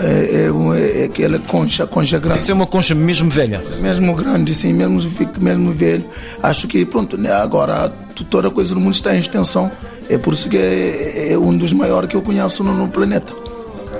É, 0.00 0.44
é, 0.46 0.52
um- 0.52 0.74
é 0.74 1.04
aquela 1.04 1.38
concha, 1.38 1.86
concha 1.86 2.18
Tem 2.18 2.20
grande. 2.28 2.40
que 2.40 2.46
ser 2.46 2.52
uma 2.52 2.66
concha 2.66 2.94
mesmo 2.94 3.30
velha. 3.30 3.62
Mesmo 3.80 4.14
grande, 4.14 4.54
sim, 4.54 4.72
mesmo, 4.72 5.00
mesmo 5.38 5.72
velho. 5.72 6.04
Acho 6.42 6.66
que, 6.66 6.84
pronto, 6.84 7.16
né, 7.16 7.30
agora 7.32 7.90
toda 8.30 8.50
coisa 8.50 8.74
no 8.74 8.80
mundo 8.80 8.94
está 8.94 9.14
em 9.14 9.18
extensão. 9.18 9.70
É 10.08 10.16
por 10.18 10.32
isso 10.32 10.48
que 10.48 10.56
é, 10.56 11.32
é 11.32 11.38
um 11.38 11.56
dos 11.56 11.72
maiores 11.72 12.08
que 12.08 12.16
eu 12.16 12.22
conheço 12.22 12.64
no, 12.64 12.72
no 12.74 12.88
planeta. 12.88 13.32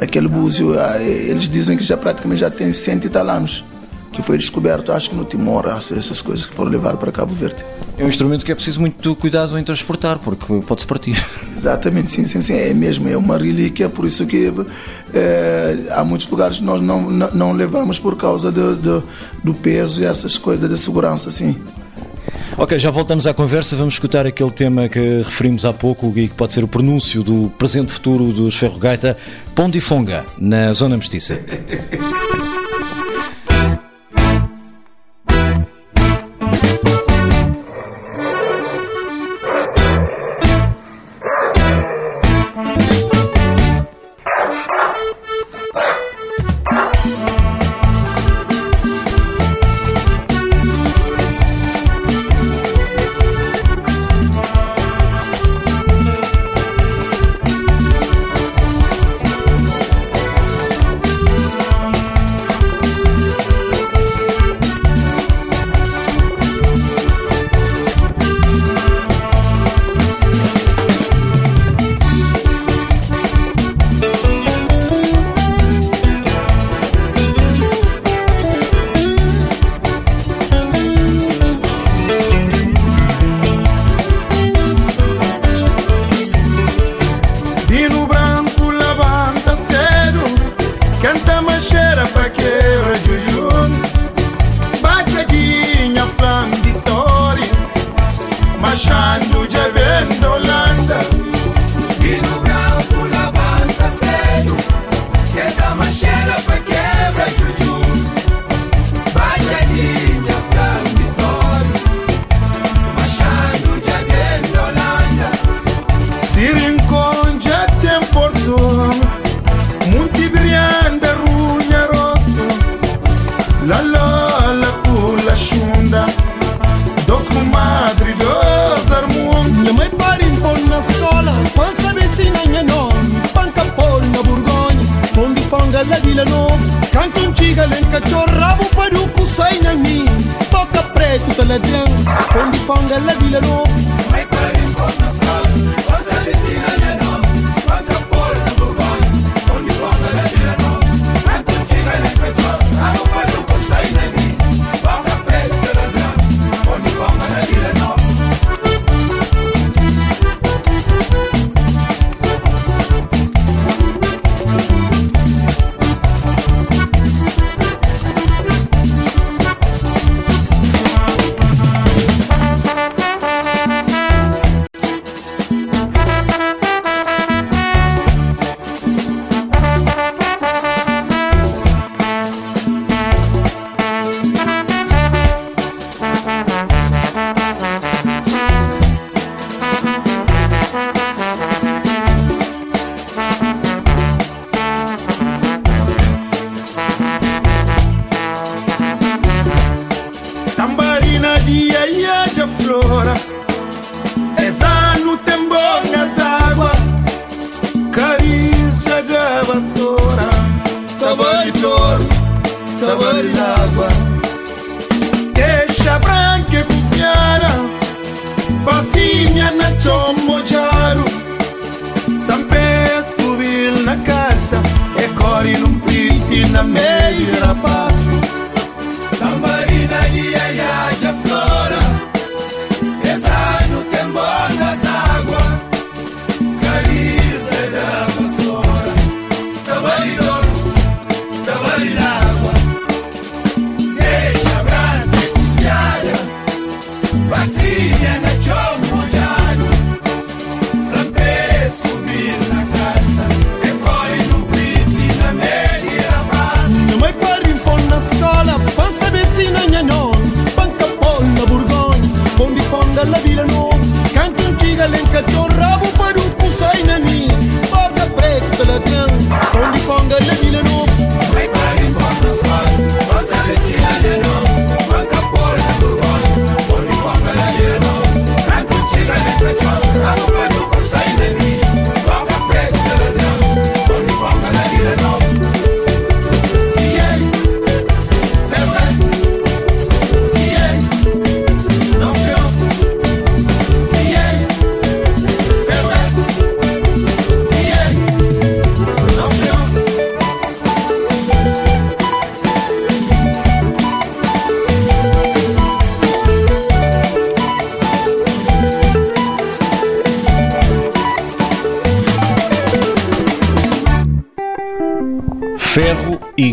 Aquele 0.00 0.28
búzio, 0.28 0.78
ah, 0.78 0.96
é- 0.96 1.06
eles 1.30 1.48
dizem 1.48 1.76
que 1.76 1.84
já 1.84 1.96
praticamente 1.96 2.40
já 2.40 2.50
tem 2.50 2.72
100 2.72 2.96
e 3.04 3.08
tal 3.08 3.28
anos. 3.28 3.64
Que 4.10 4.22
foi 4.22 4.38
descoberto, 4.38 4.90
acho 4.90 5.10
que 5.10 5.16
no 5.16 5.24
Timor, 5.24 5.66
essas 5.68 6.22
coisas 6.22 6.46
que 6.46 6.54
foram 6.54 6.70
levadas 6.70 6.98
para 6.98 7.12
Cabo 7.12 7.34
Verde. 7.34 7.62
É 7.98 8.02
um 8.02 8.08
instrumento 8.08 8.42
que 8.44 8.50
é 8.50 8.54
preciso 8.54 8.80
muito 8.80 9.14
cuidado 9.14 9.56
em 9.58 9.62
transportar, 9.62 10.18
porque 10.18 10.60
pode-se 10.66 10.86
partir. 10.86 11.22
Exatamente, 11.54 12.10
sim, 12.10 12.24
sim, 12.24 12.40
sim, 12.40 12.54
é 12.54 12.72
mesmo, 12.72 13.06
é 13.06 13.16
uma 13.16 13.36
relíquia, 13.36 13.86
por 13.88 14.06
isso 14.06 14.26
que 14.26 14.50
eh, 15.12 15.76
há 15.90 16.02
muitos 16.04 16.26
lugares 16.28 16.56
que 16.56 16.64
nós 16.64 16.80
não, 16.80 17.02
não, 17.10 17.30
não 17.32 17.52
levamos 17.52 17.98
por 17.98 18.16
causa 18.16 18.50
do, 18.50 18.74
do, 18.76 19.04
do 19.44 19.52
peso 19.54 20.02
e 20.02 20.06
essas 20.06 20.38
coisas 20.38 20.68
de 20.68 20.78
segurança, 20.78 21.30
sim. 21.30 21.54
Ok, 22.60 22.76
já 22.76 22.90
voltamos 22.90 23.24
à 23.28 23.32
conversa. 23.32 23.76
Vamos 23.76 23.94
escutar 23.94 24.26
aquele 24.26 24.50
tema 24.50 24.88
que 24.88 24.98
referimos 25.18 25.64
há 25.64 25.72
pouco 25.72 26.12
e 26.16 26.26
que 26.26 26.34
pode 26.34 26.52
ser 26.52 26.64
o 26.64 26.68
pronúncio 26.68 27.22
do 27.22 27.50
presente 27.56 27.92
futuro 27.92 28.32
dos 28.32 28.56
Ferro 28.56 28.80
Gaita, 28.80 29.16
Pondifonga, 29.54 30.24
na 30.40 30.72
Zona 30.72 30.96
Mestiça. 30.96 31.40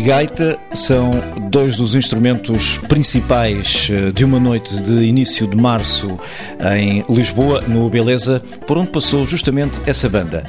gaita 0.06 0.56
são 0.72 1.10
dois 1.50 1.78
dos 1.78 1.96
instrumentos 1.96 2.78
principais 2.78 3.88
eh, 3.90 4.12
de 4.12 4.24
uma 4.24 4.38
noite 4.38 4.80
de 4.84 5.02
início 5.02 5.48
de 5.48 5.56
março 5.56 6.16
em 6.78 7.04
Lisboa, 7.12 7.60
no 7.66 7.90
Beleza, 7.90 8.40
por 8.68 8.78
onde 8.78 8.92
passou 8.92 9.26
justamente 9.26 9.80
essa 9.84 10.08
banda. 10.08 10.44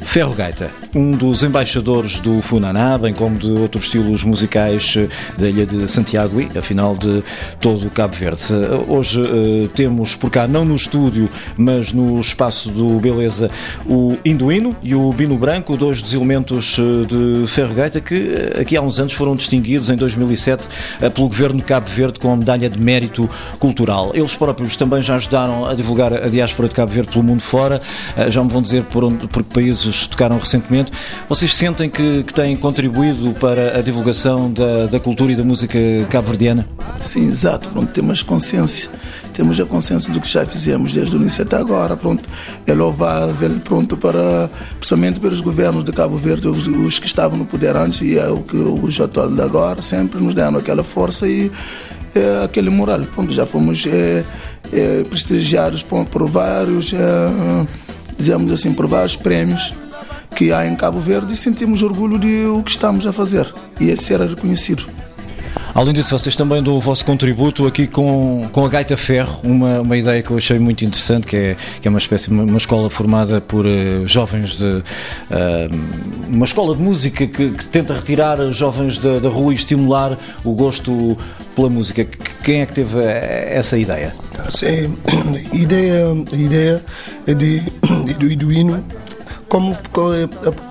Ferro 0.00 0.32
Gaita, 0.32 0.70
um 0.94 1.12
dos 1.12 1.42
embaixadores 1.42 2.20
do 2.20 2.42
Funaná, 2.42 2.98
bem 2.98 3.14
como 3.14 3.38
de 3.38 3.50
outros 3.50 3.84
estilos 3.84 4.22
musicais 4.24 4.94
eh, 4.96 5.08
da 5.38 5.48
ilha 5.48 5.64
de 5.64 5.88
Santiago 5.88 6.40
e, 6.40 6.58
afinal, 6.58 6.94
de 6.96 7.22
todo 7.60 7.86
o 7.86 7.90
Cabo 7.90 8.14
Verde. 8.14 8.42
Eh, 8.50 8.84
Hoje 8.88 9.22
eh, 9.22 9.68
temos 9.74 10.14
por 10.14 10.30
cá, 10.30 10.46
não 10.46 10.64
no 10.64 10.76
estúdio, 10.76 11.28
mas 11.56 11.92
no 11.92 12.20
espaço 12.20 12.70
do 12.70 13.00
Beleza, 13.00 13.50
o 13.86 14.18
Induíno 14.24 14.76
e 14.82 14.94
o 14.94 15.10
Bino 15.12 15.36
Branco, 15.36 15.76
dois 15.76 16.02
dos 16.02 16.12
elementos 16.12 16.76
de 17.08 17.46
Ferro 17.46 17.74
Gaita 17.74 18.00
que 18.00 18.52
aqui 18.60 18.76
há 18.76 18.82
uns 18.82 18.98
anos 18.98 19.14
foram 19.14 19.34
distinguidos 19.34 19.88
em 19.88 19.96
2007 19.96 20.68
eh, 21.00 21.08
pelo 21.08 21.28
Governo 21.28 21.58
de 21.58 21.64
Cabo 21.64 21.88
Verde 21.88 22.18
com 22.18 22.32
a 22.32 22.36
Medalha 22.36 22.68
de 22.68 22.78
Mérito 22.78 23.28
Cultural. 23.58 24.10
Eles 24.14 24.34
próprios 24.34 24.76
também 24.76 25.02
já 25.02 25.14
ajudaram 25.14 25.64
a 25.64 25.74
divulgar 25.74 26.12
a 26.12 26.28
diáspora 26.28 26.68
de 26.68 26.74
Cabo 26.74 26.92
Verde 26.92 27.12
pelo 27.12 27.24
mundo 27.24 27.40
fora, 27.40 27.80
já 28.28 28.42
me 28.42 28.50
vão 28.50 28.60
dizer 28.60 28.82
por, 28.84 29.04
onde, 29.04 29.26
por 29.28 29.42
que 29.42 29.54
países 29.54 30.06
tocaram 30.06 30.38
recentemente. 30.38 30.81
Vocês 31.28 31.54
sentem 31.54 31.88
que, 31.88 32.22
que 32.24 32.32
têm 32.32 32.56
contribuído 32.56 33.32
para 33.34 33.78
a 33.78 33.82
divulgação 33.82 34.52
da, 34.52 34.86
da 34.86 34.98
cultura 34.98 35.32
e 35.32 35.36
da 35.36 35.44
música 35.44 35.78
cabo-verdiana? 36.10 36.66
Sim, 37.00 37.28
exato. 37.28 37.68
Pronto, 37.68 37.92
temos 37.92 38.22
consciência. 38.22 38.90
Temos 39.32 39.58
a 39.58 39.64
consciência 39.64 40.12
do 40.12 40.20
que 40.20 40.28
já 40.28 40.44
fizemos 40.44 40.92
desde 40.92 41.16
o 41.16 41.20
início 41.20 41.42
até 41.42 41.56
agora. 41.56 41.96
Pronto, 41.96 42.28
é 42.66 42.72
louvável, 42.74 43.50
pronto, 43.64 43.96
para, 43.96 44.50
principalmente 44.78 45.20
pelos 45.20 45.40
governos 45.40 45.84
de 45.84 45.92
Cabo 45.92 46.16
Verde, 46.16 46.48
os, 46.48 46.66
os 46.66 46.98
que 46.98 47.06
estavam 47.06 47.38
no 47.38 47.46
poder 47.46 47.76
antes 47.76 48.02
e 48.02 48.18
é 48.18 48.28
o 48.28 48.38
que 48.38 48.56
os 48.56 49.00
atuais 49.00 49.34
de 49.34 49.40
agora, 49.40 49.80
sempre 49.80 50.20
nos 50.20 50.34
deram 50.34 50.58
aquela 50.58 50.84
força 50.84 51.26
e 51.26 51.50
é, 52.14 52.44
aquele 52.44 52.70
moral. 52.70 53.00
Pronto, 53.14 53.32
já 53.32 53.46
fomos 53.46 53.86
é, 53.86 54.24
é, 54.72 55.04
prestigiados 55.04 55.82
por, 55.82 56.04
por 56.06 56.28
vários, 56.28 56.92
é, 56.92 58.52
assim, 58.52 58.72
por 58.72 58.86
vários 58.86 59.16
prêmios 59.16 59.74
que 60.34 60.52
há 60.52 60.66
em 60.66 60.74
Cabo 60.76 60.98
Verde 61.00 61.32
e 61.32 61.36
sentimos 61.36 61.82
orgulho 61.82 62.18
de 62.18 62.44
o 62.46 62.62
que 62.62 62.70
estamos 62.70 63.06
a 63.06 63.12
fazer 63.12 63.52
e 63.80 63.90
esse 63.90 64.12
era 64.12 64.26
reconhecido. 64.26 64.84
Além 65.74 65.94
disso, 65.94 66.16
vocês 66.18 66.36
também 66.36 66.62
dão 66.62 66.74
o 66.76 66.80
vosso 66.80 67.02
contributo 67.04 67.66
aqui 67.66 67.86
com, 67.86 68.46
com 68.52 68.64
a 68.64 68.68
Gaita 68.68 68.94
Ferro, 68.96 69.40
uma, 69.42 69.80
uma 69.80 69.96
ideia 69.96 70.22
que 70.22 70.30
eu 70.30 70.36
achei 70.36 70.58
muito 70.58 70.84
interessante, 70.84 71.26
que 71.26 71.34
é, 71.36 71.56
que 71.80 71.88
é 71.88 71.90
uma 71.90 71.98
espécie 71.98 72.28
de 72.28 72.34
uma, 72.34 72.58
escola 72.58 72.90
formada 72.90 73.40
por 73.40 73.64
eh, 73.66 74.02
jovens 74.04 74.56
de. 74.58 74.82
eh, 75.30 75.68
uma 76.28 76.44
escola 76.44 76.74
de 76.76 76.82
música 76.82 77.26
que, 77.26 77.50
que 77.52 77.66
tenta 77.66 77.94
retirar 77.94 78.36
jovens 78.52 78.98
da, 78.98 79.18
da 79.18 79.28
rua 79.30 79.52
e 79.52 79.56
estimular 79.56 80.16
o 80.44 80.52
gosto 80.52 81.16
pela 81.56 81.70
música. 81.70 82.04
Que- 82.04 82.18
Quem 82.44 82.60
é 82.62 82.66
que 82.66 82.74
teve 82.74 82.98
essa 83.02 83.78
ideia? 83.78 84.14
Sim, 84.50 84.94
a 85.06 85.56
ideia, 85.56 86.04
a 86.32 86.36
ideia 86.36 86.84
é 87.26 87.32
de, 87.34 87.60
do. 88.18 88.82
Como, 89.52 89.76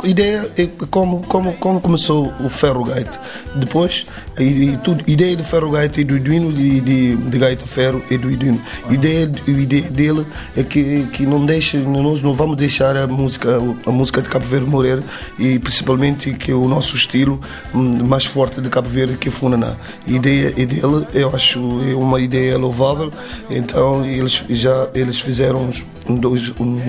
ideia 0.04 0.50
é 0.58 0.68
como, 0.90 1.22
como, 1.28 1.54
como 1.54 1.80
começou 1.80 2.34
o 2.44 2.50
Ferro 2.50 2.84
Gaita. 2.84 3.20
Depois, 3.56 4.08
a 4.36 4.42
ide- 4.42 4.76
tudo, 4.78 5.04
ideia 5.06 5.38
do 5.38 5.44
Ferro 5.44 5.70
Gaita 5.70 6.02
e 6.02 6.04
do 6.04 6.18
Iduino 6.18 6.50
e 6.60 6.82
de, 6.82 7.16
de 7.16 7.38
Gaita 7.38 7.68
Ferro 7.68 8.02
e 8.10 8.18
do 8.18 8.32
Iduino. 8.32 8.60
A 8.90 8.92
ideia, 8.92 9.32
ideia 9.48 9.84
dele 9.84 10.26
é 10.58 10.64
que, 10.64 11.04
que 11.14 11.28
não 11.28 11.46
deixa, 11.46 11.78
nós 11.78 12.24
não 12.24 12.34
vamos 12.34 12.58
deixar 12.58 12.98
a 12.98 13.06
música, 13.06 13.50
a 13.86 13.92
música 13.92 14.20
de 14.20 14.30
Cabo 14.30 14.46
Verde 14.48 14.66
morrer 14.66 15.04
e 15.38 15.60
principalmente 15.60 16.34
que 16.34 16.52
o 16.52 16.68
nosso 16.68 16.96
estilo 16.96 17.40
hum, 17.76 18.04
mais 18.06 18.26
forte 18.26 18.62
de 18.62 18.70
Cabo 18.70 18.90
Verde 18.90 19.16
que 19.16 19.30
é 19.30 19.32
Funaná. 19.32 19.76
A 20.08 20.12
ideia 20.12 20.56
é 20.58 20.66
dele, 20.66 21.06
eu 21.14 21.30
acho 21.36 21.60
é 21.88 21.94
uma 21.94 22.20
ideia 22.20 22.58
louvável. 22.58 23.12
Então 23.48 24.04
eles 24.04 24.44
já 24.50 24.90
eles 24.96 25.20
fizeram 25.20 25.70
dois, 26.08 26.50
um, 26.60 26.80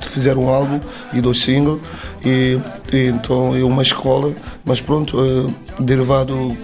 fizeram 0.00 0.44
um 0.44 0.48
álbum 0.48 0.80
e 1.12 1.20
dois 1.20 1.40
singles 1.40 1.80
e, 2.24 2.58
e 2.92 3.06
então 3.08 3.54
é 3.54 3.62
uma 3.62 3.82
escola, 3.82 4.32
mas 4.64 4.80
pronto, 4.80 5.18
é, 5.20 5.82
derivado 5.82 6.56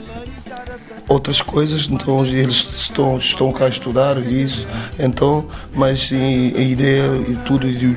outras 1.10 1.42
coisas, 1.42 1.88
então 1.90 2.24
eles 2.24 2.68
estão, 2.72 3.18
estão 3.18 3.52
cá 3.52 3.64
a 3.64 3.68
estudar 3.68 4.16
isso, 4.18 4.64
então, 4.96 5.44
mas 5.74 6.08
e, 6.12 6.54
a 6.56 6.60
ideia 6.60 7.02
e 7.28 7.34
tudo 7.44 7.70
de 7.70 7.90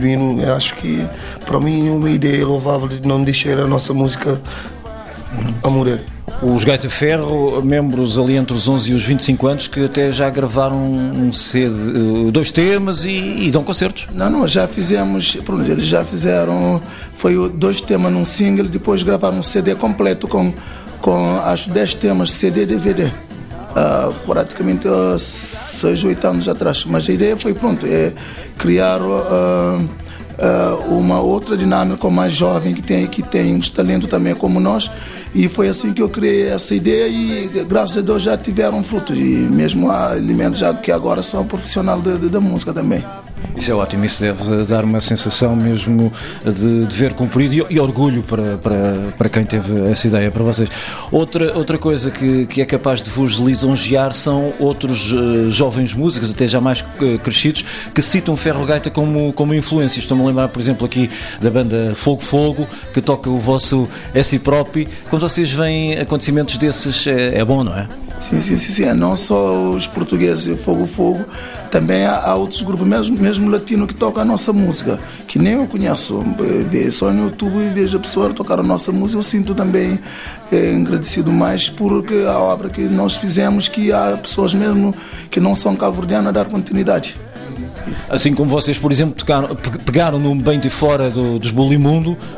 eu 0.44 0.56
acho 0.56 0.76
que 0.76 1.08
para 1.46 1.60
mim 1.60 1.90
é 1.90 1.92
uma 1.92 2.10
ideia 2.10 2.46
louvável 2.46 2.88
de 2.88 3.08
não 3.08 3.24
deixar 3.24 3.60
a 3.60 3.68
nossa 3.68 3.94
música 3.94 4.42
a 5.64 5.70
morrer. 5.70 6.02
Os 6.42 6.64
Gaita 6.64 6.90
Ferro, 6.90 7.62
membros 7.64 8.20
ali 8.20 8.36
entre 8.36 8.54
os 8.54 8.68
11 8.68 8.92
e 8.92 8.96
os 8.96 9.04
25 9.04 9.48
anos, 9.48 9.68
que 9.68 9.86
até 9.86 10.12
já 10.12 10.30
gravaram 10.30 10.78
um 10.78 11.32
CD, 11.32 11.74
eh, 12.28 12.32
dois 12.32 12.52
temas 12.52 13.06
e, 13.06 13.46
e 13.46 13.52
dão 13.52 13.64
concertos. 13.64 14.08
Não, 14.14 14.30
não, 14.30 14.48
já 14.48 14.68
fizemos, 14.68 15.36
pronto, 15.38 15.70
eles 15.70 15.86
já 15.86 16.04
fizeram, 16.04 16.82
foi 17.14 17.50
dois 17.50 17.80
temas 17.80 18.12
num 18.12 18.26
single, 18.26 18.68
depois 18.68 19.04
gravaram 19.04 19.38
um 19.38 19.42
CD 19.42 19.74
completo 19.76 20.28
com, 20.28 20.54
com 21.02 21.38
acho 21.46 21.70
10 21.70 21.94
temas, 21.96 22.32
CD 22.32 22.64
e 22.64 22.66
DVD. 22.66 23.12
Ah, 23.76 24.12
praticamente 24.26 24.88
há 24.88 25.18
6, 25.18 26.04
8 26.04 26.28
anos 26.28 26.50
atrás. 26.50 26.86
Mas 26.86 27.10
a 27.10 27.14
ideia 27.14 27.36
foi, 27.36 27.54
pronto, 27.54 27.86
é 27.86 28.14
criar 28.58 29.00
ah, 29.02 29.80
ah, 30.40 30.78
uma 30.88 31.20
outra 31.20 31.56
dinâmica 31.56 32.10
mais 32.10 32.34
jovem 32.34 32.74
que 32.74 32.82
tem, 32.82 33.08
que 33.08 33.22
tem 33.22 33.56
uns 33.56 33.70
talentos 33.70 34.10
também 34.10 34.36
como 34.36 34.60
nós. 34.60 34.90
E 35.36 35.48
foi 35.48 35.68
assim 35.68 35.94
que 35.94 36.02
eu 36.02 36.10
criei 36.10 36.48
essa 36.48 36.76
ideia 36.76 37.08
e 37.08 37.66
graças 37.68 37.98
a 37.98 38.02
Deus 38.02 38.22
já 38.22 38.38
tiveram 38.38 38.84
frutos. 38.84 39.18
E 39.18 39.22
mesmo 39.22 39.90
há 39.92 40.16
elementos 40.16 40.60
já 40.60 40.74
que 40.74 40.92
agora 40.92 41.22
são 41.22 41.46
profissional 41.46 42.00
da 42.00 42.40
música 42.40 42.72
também. 42.72 43.04
Isso 43.56 43.72
é 43.72 43.74
ótimo, 43.74 44.04
isso 44.04 44.22
deve 44.22 44.66
dar 44.66 44.84
uma 44.84 45.00
sensação 45.00 45.56
mesmo 45.56 46.12
de 46.44 46.86
dever 46.86 47.14
cumprido 47.14 47.54
e, 47.54 47.76
e 47.76 47.80
orgulho 47.80 48.24
para, 48.24 48.58
para, 48.58 49.14
para 49.18 49.30
quem 49.30 49.44
teve 49.44 49.92
essa 49.92 50.08
ideia, 50.08 50.32
para 50.32 50.44
vocês. 50.44 50.70
Outra, 51.12 51.56
outra 51.58 51.78
coisa 51.78 52.10
que, 52.12 52.46
que 52.48 52.62
é 52.62 52.66
capaz 52.66 53.02
de 53.02 53.10
vos 53.10 53.34
lisonjear 53.34 54.12
são 54.14 54.54
outros 54.60 55.14
eh, 55.14 55.50
jovens 55.50 55.94
músicos, 55.94 56.32
até 56.32 56.48
já 56.48 56.60
mais 56.60 56.84
eh, 57.02 57.18
crescidos, 57.18 57.64
que 57.94 58.02
citam 58.02 58.36
Ferro 58.36 58.66
Gaita 58.66 58.90
como, 58.90 59.32
como 59.34 59.54
influência. 59.54 60.00
Estou-me 60.00 60.24
a 60.24 60.28
lembrar, 60.28 60.48
por 60.48 60.60
exemplo, 60.60 60.86
aqui 60.86 61.10
da 61.40 61.50
banda 61.50 61.94
Fogo 61.96 62.22
Fogo, 62.22 62.68
que 62.94 63.02
toca 63.02 63.30
o 63.30 63.38
vosso 63.38 63.88
S 64.14 64.38
Prop. 64.40 64.76
Quando 65.10 65.22
vocês 65.22 65.52
veem 65.52 66.00
acontecimentos 66.00 66.58
desses, 66.58 67.06
é, 67.08 67.40
é 67.40 67.46
bom, 67.46 67.64
não 67.64 67.78
é? 67.78 67.88
Sim, 68.20 68.40
sim, 68.40 68.58
sim, 68.58 68.72
sim. 68.74 68.94
Não 68.94 69.16
só 69.16 69.72
os 69.72 69.88
portugueses, 69.88 70.60
Fogo 70.62 70.86
Fogo, 70.86 71.26
também 71.70 72.06
há, 72.06 72.22
há 72.22 72.36
outros 72.36 72.62
grupos, 72.62 72.88
mesmo, 72.88 73.18
mesmo 73.18 73.50
latino, 73.50 73.86
que 73.86 73.94
tocam 73.94 74.22
a 74.22 74.26
nossa 74.26 74.54
música, 74.54 75.00
que 75.28 75.38
nem 75.38 75.54
eu 75.54 75.68
conheço. 75.68 76.24
Só 76.92 77.12
no 77.12 77.26
YouTube 77.26 77.58
e 77.58 77.70
vejo 77.70 77.98
a 77.98 78.00
pessoa 78.00 78.34
tocar 78.34 78.60
a 78.60 78.64
nossa 78.64 78.92
música, 78.92 79.20
eu 79.20 79.24
sinto 79.24 79.54
também 79.54 80.00
eh, 80.52 80.76
agradecido 80.76 81.32
mais 81.32 81.70
porque 81.70 82.26
a 82.28 82.38
obra 82.38 82.70
que 82.70 82.82
nós 82.82 83.16
fizemos, 83.16 83.68
que 83.68 83.92
há 83.92 84.18
pessoas 84.22 84.54
mesmo 84.54 84.94
que 85.30 85.40
não 85.40 85.54
são 85.56 85.76
cabo-verdianas 85.76 86.30
a 86.30 86.32
dar 86.32 86.46
continuidade. 86.46 87.18
Assim 88.10 88.34
como 88.34 88.50
vocês, 88.50 88.78
por 88.78 88.92
exemplo, 88.92 89.16
tocaram, 89.16 89.56
pe- 89.56 89.78
pegaram 89.80 90.20
no 90.20 90.36
Bem 90.36 90.60
de 90.60 90.70
Fora 90.70 91.10
do, 91.10 91.40
dos 91.40 91.52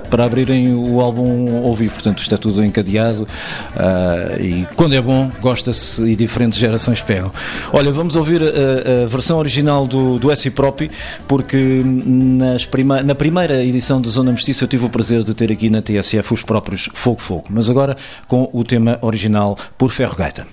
para 0.10 0.26
abrirem 0.26 0.74
o 0.74 1.02
álbum 1.02 1.66
ao 1.66 1.74
vivo. 1.74 1.94
Portanto, 1.94 2.20
isto 2.22 2.34
é 2.34 2.38
tudo 2.38 2.64
encadeado 2.64 3.28
ah, 3.76 4.38
e 4.40 4.66
quando 4.76 4.96
é 4.96 5.02
bom, 5.02 5.32
gosta-se 5.42 6.04
e 6.04 6.16
diferentes 6.16 6.58
gerações 6.58 7.02
pegam. 7.02 7.32
Olha, 7.74 7.92
vamos 7.92 8.16
ouvir 8.16 8.42
a, 8.42 9.04
a 9.04 9.08
versão 9.08 9.38
original 9.38 9.86
do, 9.88 10.20
do 10.20 10.32
S 10.32 10.50
Propi, 10.52 10.90
porque 11.28 11.82
nas 11.86 12.66
prima, 12.66 13.02
na 13.02 13.16
primeira 13.16 13.64
edição 13.64 14.02
de 14.02 14.10
Zona 14.10 14.32
Mestiça 14.32 14.64
eu 14.64 14.68
tive 14.68 14.86
o 14.86 14.90
prazer 14.90 15.24
de 15.24 15.34
ter 15.34 15.52
aqui 15.52 15.70
na 15.70 15.82
TSF 15.82 16.34
os 16.34 16.44
próprios 16.44 16.90
Fogo 16.94 17.20
Fogo, 17.22 17.46
mas 17.50 17.70
agora 17.70 17.96
com 18.28 18.50
o 18.54 18.64
tema 18.64 18.98
original 19.02 19.58
por 19.78 19.90
Ferro 19.90 20.16
Gaita. 20.16 20.46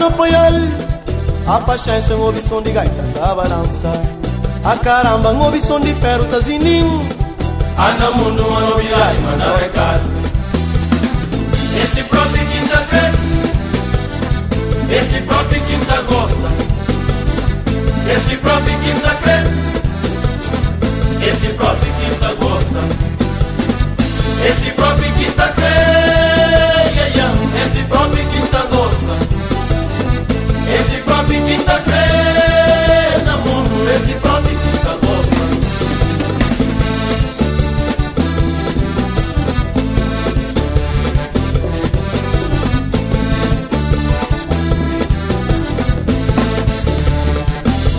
No 0.00 0.10
poial 0.12 0.52
A 1.46 1.60
paciência 1.60 2.16
um 2.16 2.40
som 2.40 2.62
de 2.62 2.72
gaita 2.72 3.02
da 3.14 3.34
balança. 3.34 3.92
A 4.64 4.74
caramba 4.76 5.30
um 5.32 5.60
som 5.60 5.78
de 5.78 5.94
ferro 5.94 6.24
tá 6.24 6.40
zininho 6.40 7.06
Ana 7.76 8.10
mundo 8.10 8.46
uma 8.46 8.60
novidade, 8.60 9.18
manda 9.18 9.56
recado 9.58 10.04
Esse 11.82 12.02
próprio 12.04 12.46
quinta 12.46 12.78
crê 12.88 13.12
Esse 14.96 15.20
próprio 15.22 15.62
quinta 15.62 16.02
gosta. 16.02 16.50
Esse 18.14 18.36
próprio 18.36 18.78
quinta 18.80 19.14
crê 19.22 19.44
Esse 21.30 21.48
próprio 21.52 21.92
quinta 22.00 22.34
gosta. 22.34 22.80
Esse 24.48 24.70
próprio 24.72 25.12
quinta 25.12 25.48
crê 25.48 25.99
Esse 31.40 31.46
próprio 31.46 31.46
quinta 31.46 31.80
crê 31.80 33.24
Na 33.24 33.36
mundo, 33.38 33.90
esse 33.90 34.12
quinta 34.12 34.98
gosta 35.02 35.36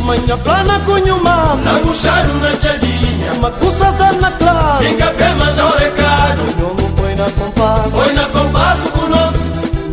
Manhã 0.06 0.38
plana 0.38 0.80
cunho 0.82 1.24
mam 1.24 1.58
Nagucharam 1.64 2.36
na 2.36 2.56
tchadinha. 2.58 3.34
Macusas 3.40 3.96
da 3.96 4.12
na 4.14 4.32
clara. 4.32 4.78
Quem 4.80 4.98
capé 4.98 5.34
mandou 5.36 5.72
recado. 5.78 6.42
Não 6.60 6.92
põe 6.92 7.16
na 7.16 7.30
compasso. 7.32 7.92
Foi 7.92 8.14
na 8.14 8.26
compasso 8.26 8.90
conosco. 8.92 9.44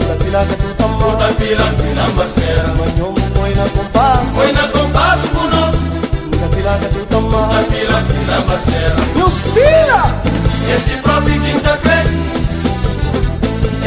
Da 0.07 0.25
pilaca 0.25 0.55
tu 0.55 0.75
tamar 0.75 1.17
Da 1.17 1.29
pilanca 1.35 1.83
na 1.95 2.09
marcera 2.11 2.75
Manhã 2.77 3.13
põe 3.13 3.18
na 3.59 3.69
compasso. 3.71 4.33
Foi 4.35 4.53
na 4.53 4.69
compasso 4.69 5.29
conosco 5.29 6.39
Da 6.41 6.49
pilaca 6.49 6.89
tu 6.89 7.05
tamar 7.07 7.49
Da 7.49 7.63
pilanca 7.65 8.15
na 8.29 8.41
marcera 8.43 8.97
Meus 9.17 9.41
filha 9.41 10.29
Esse 10.75 10.97
próprio 11.03 11.41
quinta 11.41 11.77
crê. 11.79 12.03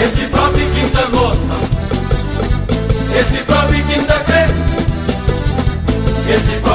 Esse 0.03 0.25
próprio 0.27 0.67
quinta 0.71 1.01
gosta. 1.11 1.55
Esse 3.19 3.37
próprio 3.43 3.83
quinta 3.85 4.13
crê. 4.25 4.47
Esse 6.33 6.51
próprio 6.53 6.70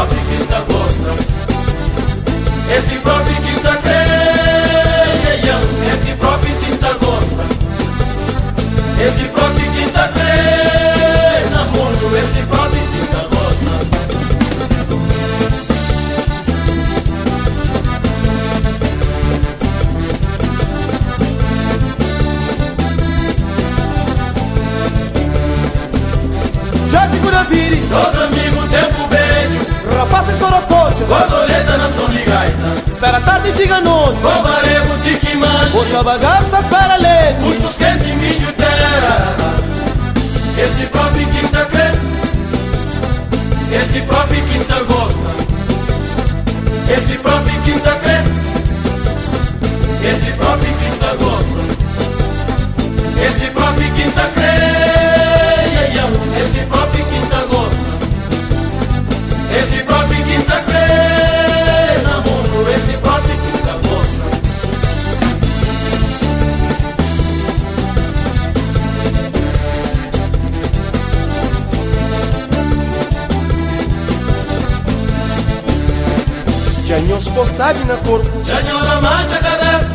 Janhos 76.87 77.26
possado 77.26 77.84
na 77.84 77.97
corpo 77.97 78.45
Janhola 78.45 79.01
mancha 79.01 79.34
a 79.34 79.39
cabeça. 79.39 79.93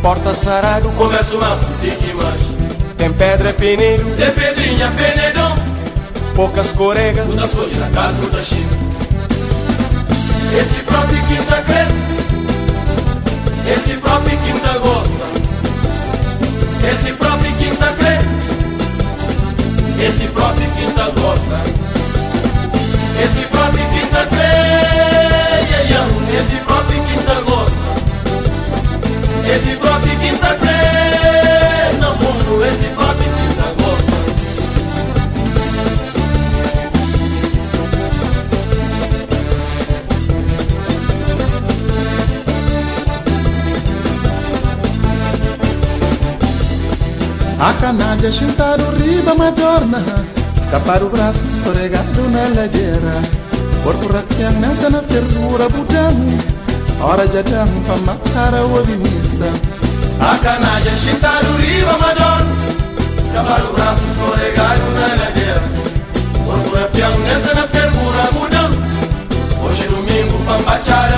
Porta 0.00 0.32
sarado 0.32 0.88
Comércio 0.92 1.40
manso, 1.40 1.66
tique 1.80 2.14
manche 2.14 2.54
Tem 2.96 3.12
pedra 3.12 3.52
peneiro. 3.52 4.04
Tem 4.14 4.30
pedrinha, 4.30 4.92
penedão. 4.92 5.58
Poucas 6.36 6.70
coregas. 6.70 7.26
Tudo 7.26 7.44
as 7.44 7.50
cores 7.52 7.76
da 7.76 7.90
carne 7.90 8.30
da 8.30 8.40
China 8.40 8.70
Esse 10.56 10.82
próprio 10.84 11.18
quinta 11.26 11.62
crê. 11.62 11.86
Esse 13.72 13.94
próprio 13.94 14.38
quinta 14.38 14.78
gosta. 14.78 15.26
Esse 16.92 17.12
próprio 17.12 17.52
quinta 17.54 17.86
crê. 17.98 18.18
Esse 20.06 20.28
próprio 20.28 20.70
quinta 20.76 21.10
gosta. 21.20 21.60
Esse 23.20 23.44
próprio 23.46 23.79
esse 26.32 26.56
próprio 26.60 27.02
quinta 27.02 27.34
tá 27.34 27.40
gosta. 27.40 27.90
Esse 29.52 29.76
próprio 29.76 30.18
quinta 30.20 30.46
treina 30.54 32.06
tá 32.06 32.12
mundo 32.14 32.64
Esse 32.66 32.86
próprio 32.90 33.24
quinta 33.24 33.62
tá 33.62 33.72
gosta. 33.82 34.12
A 47.58 47.74
canalha 47.80 48.28
é 48.28 48.30
chutar 48.30 48.80
o 48.80 48.96
riba 48.96 49.34
madorna. 49.34 49.98
Escapar 50.56 51.02
o 51.02 51.10
braço 51.10 51.44
escorregado 51.44 52.28
na 52.28 52.60
ladeira 52.60 53.39
Corpo 53.82 54.12
rapião 54.12 54.52
nessa 54.52 54.90
na 54.90 55.02
fervura 55.02 55.68
budão 55.68 56.14
Hora 57.00 57.22
a 57.22 57.26
A 60.20 60.38
canalha 60.38 60.96
chitar 60.96 61.42
o 61.44 61.56
riba 61.56 61.98
madorna 61.98 62.56
Escapar 63.18 63.64
o 63.64 63.72
braço 63.72 64.00
escorregado 64.10 64.90
na 64.92 65.24
ladeira 65.24 65.62
Corpo 66.44 66.76
rapião 66.76 67.18
nessa 67.20 67.54
na 67.54 67.66
fervura 67.68 68.30
budão 68.32 68.70
Hoje 69.64 69.88
domingo 69.88 70.44
pra 70.44 70.58
matar 70.58 71.10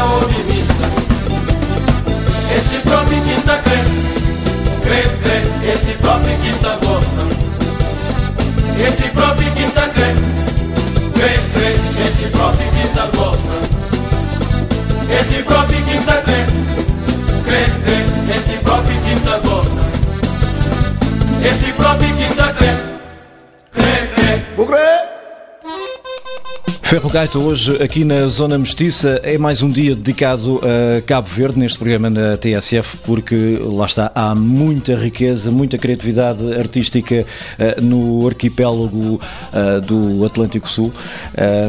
Gaita 27.12 27.38
hoje 27.38 27.76
aqui 27.82 28.06
na 28.06 28.26
Zona 28.26 28.56
Mestiça 28.56 29.20
é 29.22 29.36
mais 29.36 29.62
um 29.62 29.70
dia 29.70 29.94
dedicado 29.94 30.58
a 30.64 31.02
Cabo 31.02 31.28
Verde 31.28 31.58
neste 31.58 31.76
programa 31.76 32.08
na 32.08 32.38
TSF 32.38 32.96
porque 33.04 33.60
lá 33.60 33.84
está, 33.84 34.10
há 34.14 34.34
muita 34.34 34.96
riqueza, 34.96 35.50
muita 35.50 35.76
criatividade 35.76 36.54
artística 36.54 37.26
uh, 37.58 37.82
no 37.82 38.26
arquipélago 38.26 39.20
uh, 39.20 39.80
do 39.82 40.24
Atlântico 40.24 40.66
Sul 40.66 40.90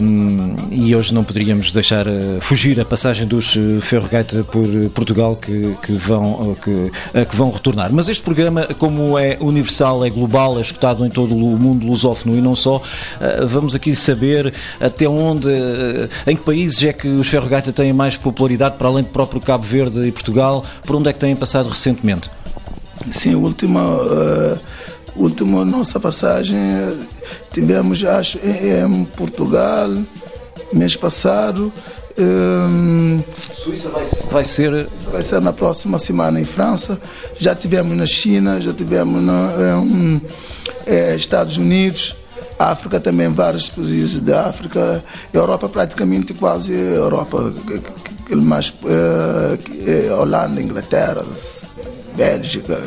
um, 0.02 0.56
e 0.72 0.96
hoje 0.96 1.14
não 1.14 1.26
poderíamos 1.26 1.74
deixar 1.74 2.08
uh, 2.08 2.40
fugir 2.40 2.80
a 2.80 2.86
passagem 2.86 3.28
dos 3.28 3.58
Ferro 3.82 4.08
Gaita 4.08 4.46
por 4.46 4.66
Portugal 4.92 5.36
que, 5.36 5.76
que 5.84 5.92
vão, 5.92 6.56
que, 6.64 7.26
que 7.26 7.36
vão 7.36 7.52
retornar. 7.52 7.92
Mas 7.92 8.08
este 8.08 8.24
programa, 8.24 8.64
como 8.78 9.20
é 9.20 9.38
universal, 9.42 10.06
é 10.06 10.10
global, 10.10 10.58
é 10.58 10.62
escutado 10.62 11.06
em 11.06 11.10
todo 11.10 11.36
o 11.36 11.60
mundo 11.60 11.86
lusófono 11.86 12.34
e 12.38 12.40
não 12.40 12.56
só, 12.56 12.82
vamos 13.46 13.76
aqui 13.76 13.94
saber 13.94 14.54
até 14.80 15.06
onde, 15.06 15.33
eh, 15.46 16.32
em 16.32 16.36
que 16.36 16.44
países 16.44 16.84
é 16.84 16.94
que 16.94 17.08
os 17.08 17.28
ferrogata 17.28 17.72
têm 17.72 17.94
mais 17.94 18.18
popularidade, 18.18 18.78
para 18.78 18.88
além 18.88 19.04
do 19.04 19.10
próprio 19.10 19.42
Cabo 19.42 19.64
Verde 19.64 20.06
e 20.06 20.12
Portugal, 20.12 20.64
por 20.84 20.96
onde 20.96 21.10
é 21.10 21.14
que 21.14 21.20
têm 21.20 21.36
passado 21.36 21.70
recentemente? 21.70 22.30
Sim, 23.12 23.34
a 23.34 23.38
última, 23.38 23.82
uh, 23.82 24.60
última 25.16 25.66
nossa 25.66 26.00
passagem 26.00 26.58
tivemos, 27.52 28.04
acho, 28.04 28.40
em, 28.40 29.06
Portugal, 29.06 29.90
mês 30.72 30.96
passado. 30.96 31.72
Um, 32.18 33.22
Suíça 33.56 33.90
vai, 33.90 34.04
vai, 34.32 34.46
ser. 34.46 34.88
Vai 35.12 35.24
ser 35.24 35.42
na 35.42 35.52
próxima 35.52 35.98
semana 35.98 36.40
em 36.40 36.46
França. 36.46 37.00
Já 37.40 37.56
tivemos 37.56 37.98
na 37.98 38.06
China, 38.06 38.62
já 38.62 38.72
tivemos 38.72 39.22
nos 39.22 40.22
é, 40.86 41.16
Estados 41.16 41.58
Unidos. 41.58 42.16
África 42.72 43.00
também, 43.00 43.30
vários 43.30 43.70
países 43.70 44.20
da 44.22 44.48
África. 44.48 45.04
Europa 45.34 45.68
praticamente 45.70 46.34
quase 46.34 46.74
Europa, 46.74 47.54
mais 48.30 48.74
é, 49.86 50.14
Holanda, 50.14 50.62
Inglaterra, 50.62 51.26
Bélgica, 52.16 52.82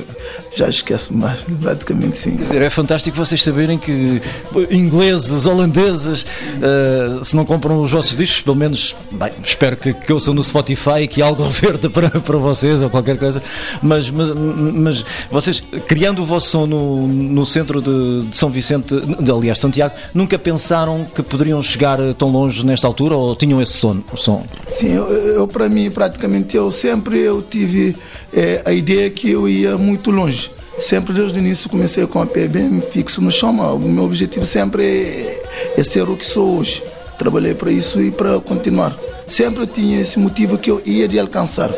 já 0.57 0.69
esqueço 0.69 1.13
mais, 1.15 1.39
praticamente 1.61 2.19
sim. 2.19 2.37
Quer 2.37 2.45
dizer, 2.45 2.63
é 2.63 2.71
fantástico 2.71 3.15
vocês 3.15 3.43
saberem 3.43 3.79
que 3.79 4.23
ingleses, 4.71 5.45
holandeses, 5.45 6.23
uh, 6.23 7.23
se 7.23 7.37
não 7.37 7.45
compram 7.45 7.83
os 7.83 7.91
vossos 7.91 8.17
discos, 8.17 8.41
pelo 8.41 8.57
menos, 8.57 8.97
bem, 9.13 9.31
espero 9.45 9.77
que, 9.77 9.93
que 9.93 10.11
ouçam 10.11 10.33
no 10.33 10.43
Spotify 10.43 11.03
e 11.03 11.09
que 11.09 11.21
algo 11.21 11.43
reverta 11.45 11.91
para, 11.91 12.09
para 12.09 12.39
vocês 12.39 12.83
ou 12.83 12.89
qualquer 12.89 13.19
coisa, 13.19 13.43
mas, 13.83 14.09
mas, 14.09 14.31
mas 14.33 15.05
vocês, 15.31 15.63
criando 15.87 16.23
o 16.23 16.25
vosso 16.25 16.49
som 16.49 16.67
no, 16.67 17.07
no 17.07 17.45
centro 17.45 17.83
de, 17.83 18.27
de 18.27 18.37
São 18.37 18.49
Vicente, 18.49 18.99
de, 18.99 19.31
aliás, 19.31 19.59
Santiago, 19.59 19.95
nunca 20.15 20.39
pensaram 20.39 21.07
que 21.15 21.23
poderiam 21.23 21.61
chegar 21.61 21.99
tão 22.15 22.29
longe 22.29 22.65
nesta 22.65 22.87
altura 22.87 23.15
ou 23.15 23.37
tinham 23.37 23.61
esse 23.61 23.75
som? 23.75 24.03
som? 24.15 24.47
Sim, 24.67 24.95
eu, 24.95 25.05
eu 25.05 25.47
para 25.47 25.69
mim, 25.69 25.91
praticamente, 25.91 26.57
eu 26.57 26.71
sempre 26.71 27.19
eu 27.19 27.43
tive 27.43 27.95
é, 28.33 28.63
a 28.65 28.73
ideia 28.73 29.09
que 29.11 29.31
eu 29.31 29.49
ia 29.49 29.77
muito 29.77 30.11
longe. 30.11 30.51
Sempre 30.79 31.15
desde 31.15 31.39
o 31.39 31.41
início 31.41 31.71
comecei 31.71 32.07
com 32.07 32.21
a 32.21 32.27
PBM 32.27 32.81
fixo 32.83 33.23
no 33.23 33.31
chão. 33.31 33.57
O 33.75 33.79
meu 33.79 34.05
objetivo 34.05 34.45
sempre 34.45 34.85
é, 34.85 35.45
é 35.79 35.83
ser 35.83 36.09
o 36.09 36.17
que 36.17 36.27
sou 36.27 36.59
hoje. 36.59 36.83
Trabalhei 37.19 37.55
para 37.55 37.71
isso 37.71 38.01
e 38.01 38.11
para 38.11 38.39
continuar. 38.41 38.97
Sempre 39.27 39.67
tinha 39.67 40.01
esse 40.01 40.19
motivo 40.19 40.59
que 40.59 40.71
eu 40.71 40.83
ia 40.85 41.09
de 41.09 41.19
alcançar. 41.19 41.73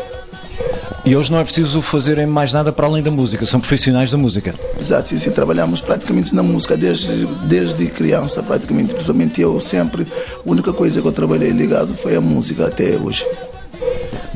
E 1.05 1.17
hoje 1.17 1.31
não 1.31 1.39
é 1.39 1.45
preciso 1.45 1.81
fazerem 1.81 2.27
mais 2.27 2.53
nada 2.53 2.71
para 2.71 2.87
além 2.87 3.03
da 3.03 3.11
música, 3.11 3.47
são 3.47 3.61
profissionais 3.61 4.11
da 4.11 4.19
música. 4.19 4.55
Exato, 4.79 5.09
sim, 5.09 5.19
sim, 5.19 5.31
trabalhamos 5.31 5.81
praticamente 5.81 6.35
na 6.35 6.43
música 6.43 6.77
desde, 6.77 7.25
desde 7.47 7.87
criança, 7.87 8.43
praticamente. 8.43 8.93
Principalmente 8.93 9.41
eu 9.41 9.59
sempre, 9.59 10.07
a 10.35 10.51
única 10.51 10.71
coisa 10.73 11.01
que 11.01 11.09
eu 11.09 11.13
trabalhei 11.13 11.51
ligado 11.51 11.95
foi 11.95 12.15
a 12.15 12.21
música 12.21 12.67
até 12.67 12.97
hoje. 12.97 13.25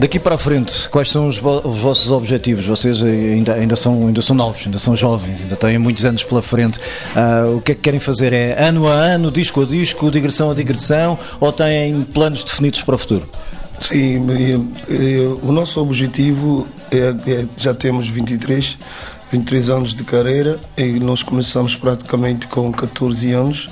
Daqui 0.03 0.19
para 0.19 0.35
a 0.35 0.39
frente, 0.39 0.89
quais 0.89 1.13
são 1.13 1.29
os, 1.29 1.37
os, 1.37 1.77
vossos 1.77 2.11
objetivos? 2.11 2.67
Vocês 2.67 3.05
ainda, 3.05 3.55
ainda, 3.55 3.77
são, 3.77 4.09
ainda 4.09 4.21
são 4.21 4.35
novos, 4.35 4.67
ainda 4.67 4.77
são 4.77 4.97
jovens, 4.97 5.43
ainda 5.43 5.55
têm 5.55 5.79
muitos 5.79 6.05
anos 6.05 6.25
pela 6.25 6.43
frente. 6.43 6.81
Uh, 7.15 7.59
o 7.59 7.61
que 7.61 7.71
é 7.71 7.75
que 7.77 7.83
querem 7.83 8.01
fazer? 8.01 8.33
É 8.33 8.67
ano 8.67 8.89
a 8.89 8.95
ano, 8.95 9.31
disco 9.31 9.63
a 9.63 9.65
disco, 9.65 10.11
digressão 10.11 10.51
a 10.51 10.55
digressão 10.55 11.17
ou 11.39 11.53
têm 11.53 12.03
planos 12.03 12.43
definidos 12.43 12.83
para 12.83 12.97
o 12.97 12.99
futuro? 12.99 13.29
Sim, 13.79 14.27
o 15.41 15.53
nosso 15.53 15.81
objetivo 15.81 16.67
é, 16.91 17.15
é, 17.31 17.47
já 17.57 17.73
temos 17.73 18.09
23, 18.09 18.77
23 19.31 19.71
anos 19.71 19.95
de 19.95 20.03
carreira 20.03 20.59
e 20.77 20.99
nós 20.99 21.23
começamos 21.23 21.77
praticamente 21.77 22.49
com 22.49 22.73
14 22.73 23.31
anos 23.31 23.71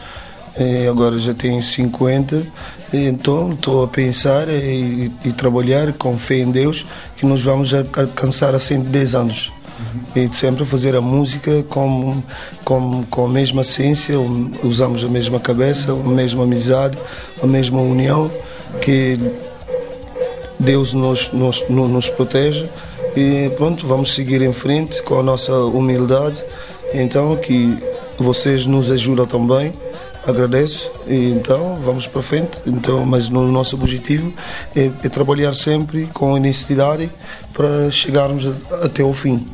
agora 0.89 1.19
já 1.19 1.33
tenho 1.33 1.63
50 1.63 2.47
então 2.93 3.53
estou 3.53 3.85
a 3.85 3.89
pensar 3.89 4.49
e, 4.49 5.11
e, 5.25 5.33
trabalhar 5.33 5.93
com 5.93 6.19
fé 6.19 6.39
em 6.39 6.51
Deus 6.51 6.85
que 7.17 7.25
nós 7.25 7.43
vamos 7.43 7.73
alcançar 7.73 8.55
a 8.55 8.59
110 8.59 9.15
anos. 9.15 9.53
Uhum. 10.15 10.25
E 10.25 10.35
sempre 10.35 10.65
fazer 10.65 10.97
a 10.97 11.01
música 11.01 11.63
com, 11.69 12.21
com, 12.65 13.05
com 13.05 13.27
a 13.27 13.29
mesma 13.29 13.63
ciência, 13.63 14.17
usamos 14.65 15.05
a 15.05 15.09
mesma 15.09 15.39
cabeça, 15.39 15.93
a 15.93 15.95
mesma 15.95 16.43
amizade, 16.43 16.99
a 17.41 17.47
mesma 17.47 17.81
união, 17.81 18.31
que 18.83 19.19
Deus 20.59 20.93
nos, 20.93 21.31
nos, 21.31 21.65
nos 21.69 22.09
protege. 22.09 22.69
E 23.17 23.51
pronto, 23.57 23.87
vamos 23.87 24.15
seguir 24.15 24.43
em 24.43 24.53
frente 24.53 25.01
com 25.03 25.21
a 25.21 25.23
nossa 25.23 25.55
humildade. 25.55 26.43
Então, 26.93 27.37
que 27.37 27.79
vocês 28.19 28.67
nos 28.67 28.91
ajudam 28.91 29.27
também 29.27 29.73
agradeço 30.27 30.91
e 31.07 31.31
então 31.31 31.77
vamos 31.77 32.07
para 32.07 32.23
frente. 32.23 32.61
Então, 32.67 33.05
mas 33.05 33.29
no 33.29 33.51
nosso 33.51 33.77
objetivo 33.77 34.33
é, 34.75 34.91
é 35.03 35.09
trabalhar 35.09 35.55
sempre 35.55 36.09
com 36.13 36.33
honestidade 36.33 37.11
para 37.53 37.91
chegarmos 37.91 38.47
a, 38.47 38.87
até 38.87 39.03
o 39.03 39.13
fim. 39.13 39.47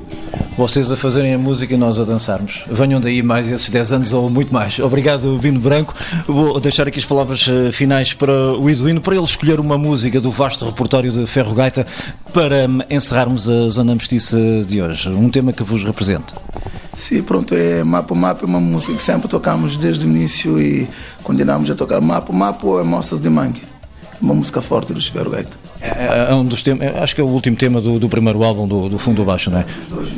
Vocês 0.57 0.91
a 0.91 0.97
fazerem 0.97 1.35
a 1.35 1.39
música 1.39 1.75
e 1.75 1.77
nós 1.77 1.99
a 1.99 2.05
dançarmos. 2.05 2.65
Venham 2.71 2.99
daí 2.99 3.23
mais 3.23 3.47
esses 3.47 3.69
10 3.69 3.93
anos 3.93 4.13
ou 4.15 4.31
muito 4.31 4.53
mais. 4.53 4.79
Obrigado, 4.79 5.37
Bino 5.39 5.61
Branco. 5.61 5.95
Vou 6.27 6.59
deixar 6.59 6.89
aqui 6.89 6.99
as 6.99 7.05
palavras 7.05 7.47
eh, 7.47 7.71
finais 7.73 8.15
para 8.15 8.33
o 8.33 8.69
Eduino, 8.71 9.01
para 9.01 9.15
ele 9.15 9.25
escolher 9.25 9.61
uma 9.61 9.77
música 9.77 10.19
do 10.19 10.31
vasto 10.31 10.65
repertório 10.65 11.13
de 11.13 11.27
Ferro 11.27 11.55
Gaita 11.55 11.87
para 12.33 12.67
hum, 12.67 12.81
encerrarmos 12.89 13.51
a 13.51 13.69
Zona 13.69 13.95
Mestiça 13.95 14.39
de 14.67 14.81
hoje. 14.81 15.11
Um 15.11 15.29
tema 15.29 15.53
que 15.53 15.63
vos 15.63 15.85
represente. 15.85 16.33
Sim, 16.97 17.23
pronto, 17.23 17.55
é 17.55 17.85
Mapo 17.85 18.15
Mapo 18.15 18.47
é 18.47 18.49
uma 18.49 18.59
música 18.59 18.95
que 18.95 19.03
sempre 19.03 19.29
tocamos 19.29 19.77
desde 19.77 20.07
o 20.07 20.11
início 20.11 20.59
e 20.59 20.89
continuamos 21.23 21.71
a 21.71 21.75
tocar. 21.75 22.01
Mapo 22.01 22.33
Mapo 22.33 22.81
é 22.81 22.83
Moças 22.83 23.21
de 23.21 23.29
Mangue, 23.29 23.63
uma 24.21 24.33
música 24.35 24.63
forte 24.63 24.95
do 24.95 24.99
Espero 24.99 25.31
Gaita. 25.31 25.53
É, 25.83 25.89
é, 25.89 26.27
é, 26.31 26.35
um 26.35 26.45
dos 26.45 26.63
temas, 26.63 26.97
acho 26.97 27.15
que 27.15 27.21
é 27.21 27.25
o 27.25 27.29
último 27.29 27.55
tema 27.55 27.83
do, 27.83 27.99
do 27.99 28.09
primeiro 28.09 28.43
álbum 28.43 28.67
do, 28.67 28.89
do 28.89 28.99
Fundo 28.99 29.23
Baixo, 29.25 29.51
não 29.51 29.59
é? 29.59 29.67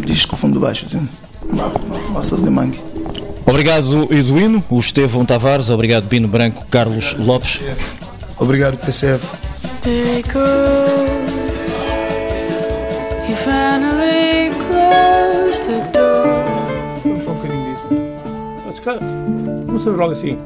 Disco 0.06 0.36
Fundo 0.36 0.60
Baixo, 0.60 0.88
sim. 0.88 1.08
Mapo 1.52 1.84
Mapo, 1.88 2.12
Moças 2.12 2.40
de 2.40 2.48
Mangue. 2.48 2.80
Obrigado, 3.44 4.08
Eduino, 4.12 4.62
o 4.70 4.78
Estevão 4.78 5.24
Tavares, 5.24 5.70
obrigado, 5.70 6.04
Bino 6.04 6.28
Branco, 6.28 6.64
Carlos 6.70 7.16
Lopes. 7.18 7.60
Obrigado, 8.38 8.76
TCF. 8.76 9.26
There 9.82 10.18
it 10.18 10.28
goes. 10.32 11.28
He 13.26 13.34
finally 13.34 14.50
closed 14.66 15.66
the 15.66 15.92
door 15.92 16.07
sabe? 18.88 19.00
Começamos 19.66 19.98
logo 19.98 20.12
assim. 20.12 20.38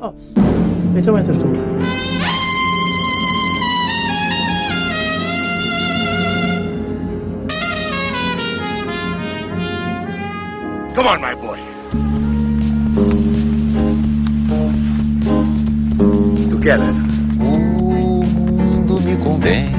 Oh, 0.00 0.12
então 0.96 1.18
entras 1.18 1.36
tu. 1.36 1.46
Come 10.94 11.08
on, 11.08 11.20
my 11.20 11.34
boy. 11.34 11.58
Together. 16.50 16.94
O 17.40 18.24
mundo 18.52 19.00
me 19.00 19.16
convém. 19.16 19.71